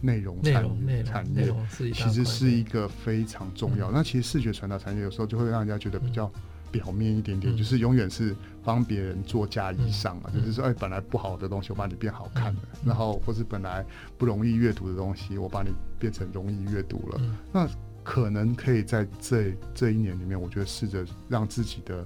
[0.00, 1.54] 内容产业产业，
[1.92, 3.90] 其实是一个非常重要。
[3.90, 6.30] 嗯、那其实视觉传达产业有时候就会让人家觉得比较。
[6.70, 13.82] 表面一点点，就是永远是帮别人做嫁衣裳嘛，就是说，哎，本来不好的东西，我把你变好看了，然后或是本来
[14.18, 17.20] 不容易阅读的东西，我把你变成容易阅读了。
[17.54, 17.66] 那
[18.04, 22.04] 可能可以在这这一年里面，我觉得试着让自己的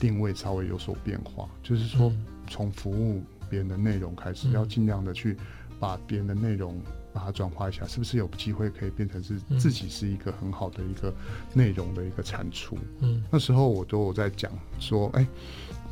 [0.00, 2.10] 定位稍微有所变化，就是说，
[2.48, 5.36] 从服务别人的内容开始，要尽量的去
[5.78, 6.80] 把别人的内容。
[7.18, 11.12] 把它转化一下，是不是有机会可以变成是自己是一个很好的一个
[11.52, 12.78] 内容的一个产出？
[13.00, 15.28] 嗯，那时候我都有在讲说，哎、欸，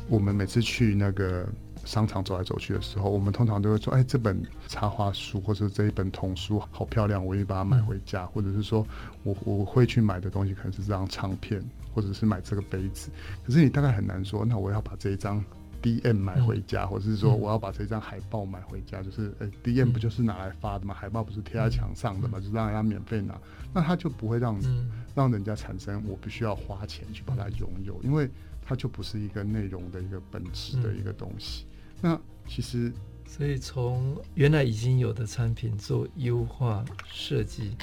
[0.07, 1.45] 我们每次去那个
[1.83, 8.87] 商场走来走去的时候，我们通常都会说，哎、欸，这本插画书或者这一本童书好漂亮，我愿意把它买回家，嗯、或者是说
[9.23, 11.61] 我我会去买的东西可能是这张唱片，
[11.93, 13.09] 或者是买这个杯子。
[13.45, 15.43] 可是你大概很难说，那我要把这一张
[15.81, 20.93] DM 买回家，嗯、或者是说我要把这张海报买回家，就是呃、欸、DM 不就是拿来发的吗？
[20.93, 22.39] 嗯、海报不是贴在墙上的吗？
[22.39, 23.39] 嗯、就让人家免费拿，
[23.73, 28.29] 那他就不会让、嗯、让人家产生我必须要花钱去把它拥有，因为
[28.65, 31.65] 它就不是一个内容的一个本质的一个东西。
[32.01, 32.91] 嗯、那其实，
[33.25, 37.77] 所以从原来已经有的产品做优化设计，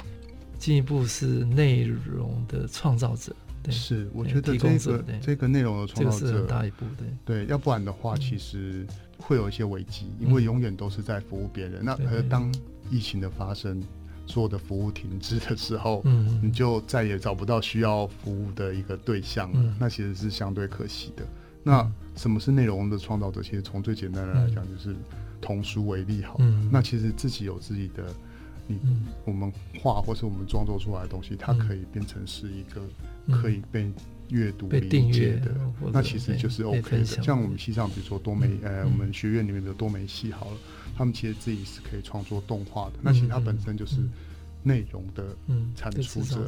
[0.59, 3.35] 进一步是内容的创造者。
[3.71, 6.85] 是，我觉得这个这个内容的创造者很大一步，
[7.25, 8.85] 对对，要不然的话，其实
[9.17, 11.83] 会有一些危机，因为永远都是在服务别人。
[11.83, 12.53] 那而当
[12.89, 13.81] 疫情的发生，
[14.27, 21.23] 所有的服务停滞的时候，嗯，你就再也找不到需要服务的一个对象了，那其实是相对可惜的。
[21.63, 23.41] 那什么是内容的创造者？
[23.41, 24.95] 其实从最简单的来讲，就是
[25.41, 26.39] 童书为例，好，
[26.71, 28.05] 那其实自己有自己的，
[28.67, 28.79] 你
[29.25, 32.81] 我们画或是我们创作出来的东西，它可以变成是一个。
[33.41, 33.91] 可以被
[34.29, 35.51] 阅读理解的，
[35.91, 37.03] 那其实就是 OK 的。
[37.03, 40.57] 像我们西藏，比如说多媒，呃，我们学院里面的多媒系好了，
[40.95, 42.99] 他们其实自己是可以创作动画的。
[43.01, 43.97] 那其实它本身就是
[44.61, 45.35] 内容的
[45.75, 46.47] 产出者，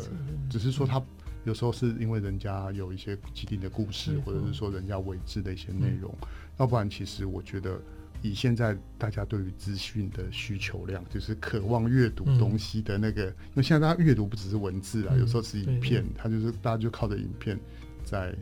[0.51, 1.01] 只是说它
[1.45, 6.13] 有时候是因为人家有一些既定的故事，或者是说人家委制的一些内容，
[6.59, 7.82] 要不然其实我觉得。
[8.24, 17.57] 以现在大家对于资讯的需求量，就是渴望阅读东西的那个，嗯、因为现在大家阅读不只是文字啊，嗯、有时候是影片，它就是大家就靠着影片
[18.03, 18.34] 在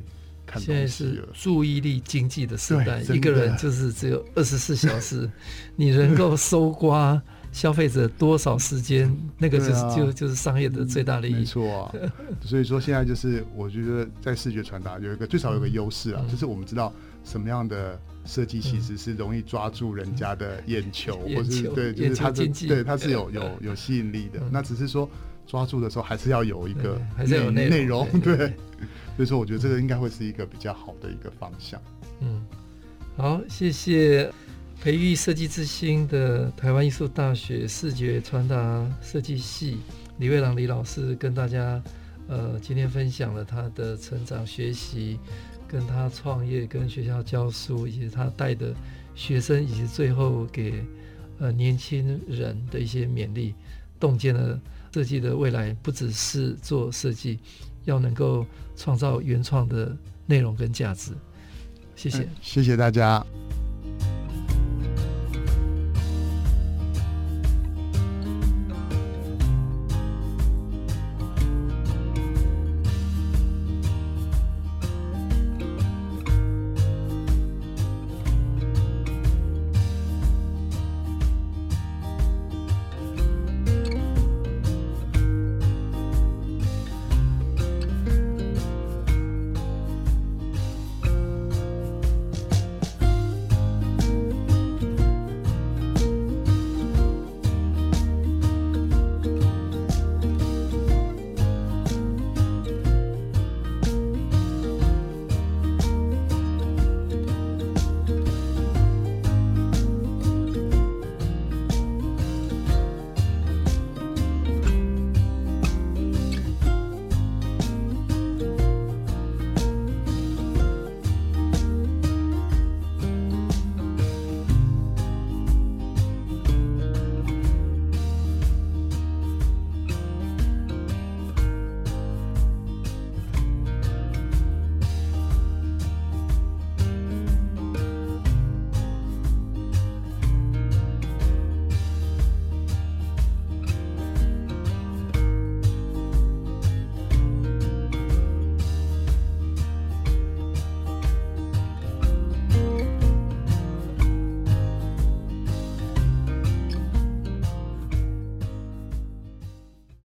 [0.46, 0.76] 看东西了。
[0.76, 5.30] 现在是注意力经济的时代，一个人就是只有 二十四小时，
[5.76, 7.22] 你能够搜刮
[7.52, 11.34] 消费者多少时间， 那个就是、啊、就就是商业的最大利益。
[11.34, 11.94] 没错啊，
[12.42, 16.94] 所以说现在就是我觉得在视觉传达有一个最少有一个优势啊，嗯、就是我们知道
[17.26, 18.00] 什么样的。
[18.26, 24.42] 设计其实是容易抓住人家的眼球，或是对，就是它的对，它是有有有吸引力的。
[24.52, 25.10] 那只是说
[25.46, 28.54] 抓住的时候，还是要有一个还是有内容，对。
[29.16, 31.82] 所以说，我觉得这个应该会是一个比较好的一个方向。
[32.20, 32.46] 嗯，
[33.16, 34.30] 好，谢谢
[34.82, 39.78] 培育设计之星的台湾艺术大学视觉传达设计系
[40.18, 41.82] 李蔚郎李老师跟大家
[42.28, 45.18] 呃今天分享了他的成长学习。
[45.68, 48.74] 跟他创业、跟学校教书，以及他带的
[49.16, 50.84] 学生，以及最后给
[51.40, 53.54] 呃年轻人的一些勉励，
[54.00, 54.60] 洞见了
[54.94, 57.40] 设计的未来，不只是做设计，
[57.84, 58.46] 要能够
[58.76, 59.96] 创造原创的
[60.26, 61.12] 内容跟价值。
[61.96, 63.26] 谢谢，谢谢大家。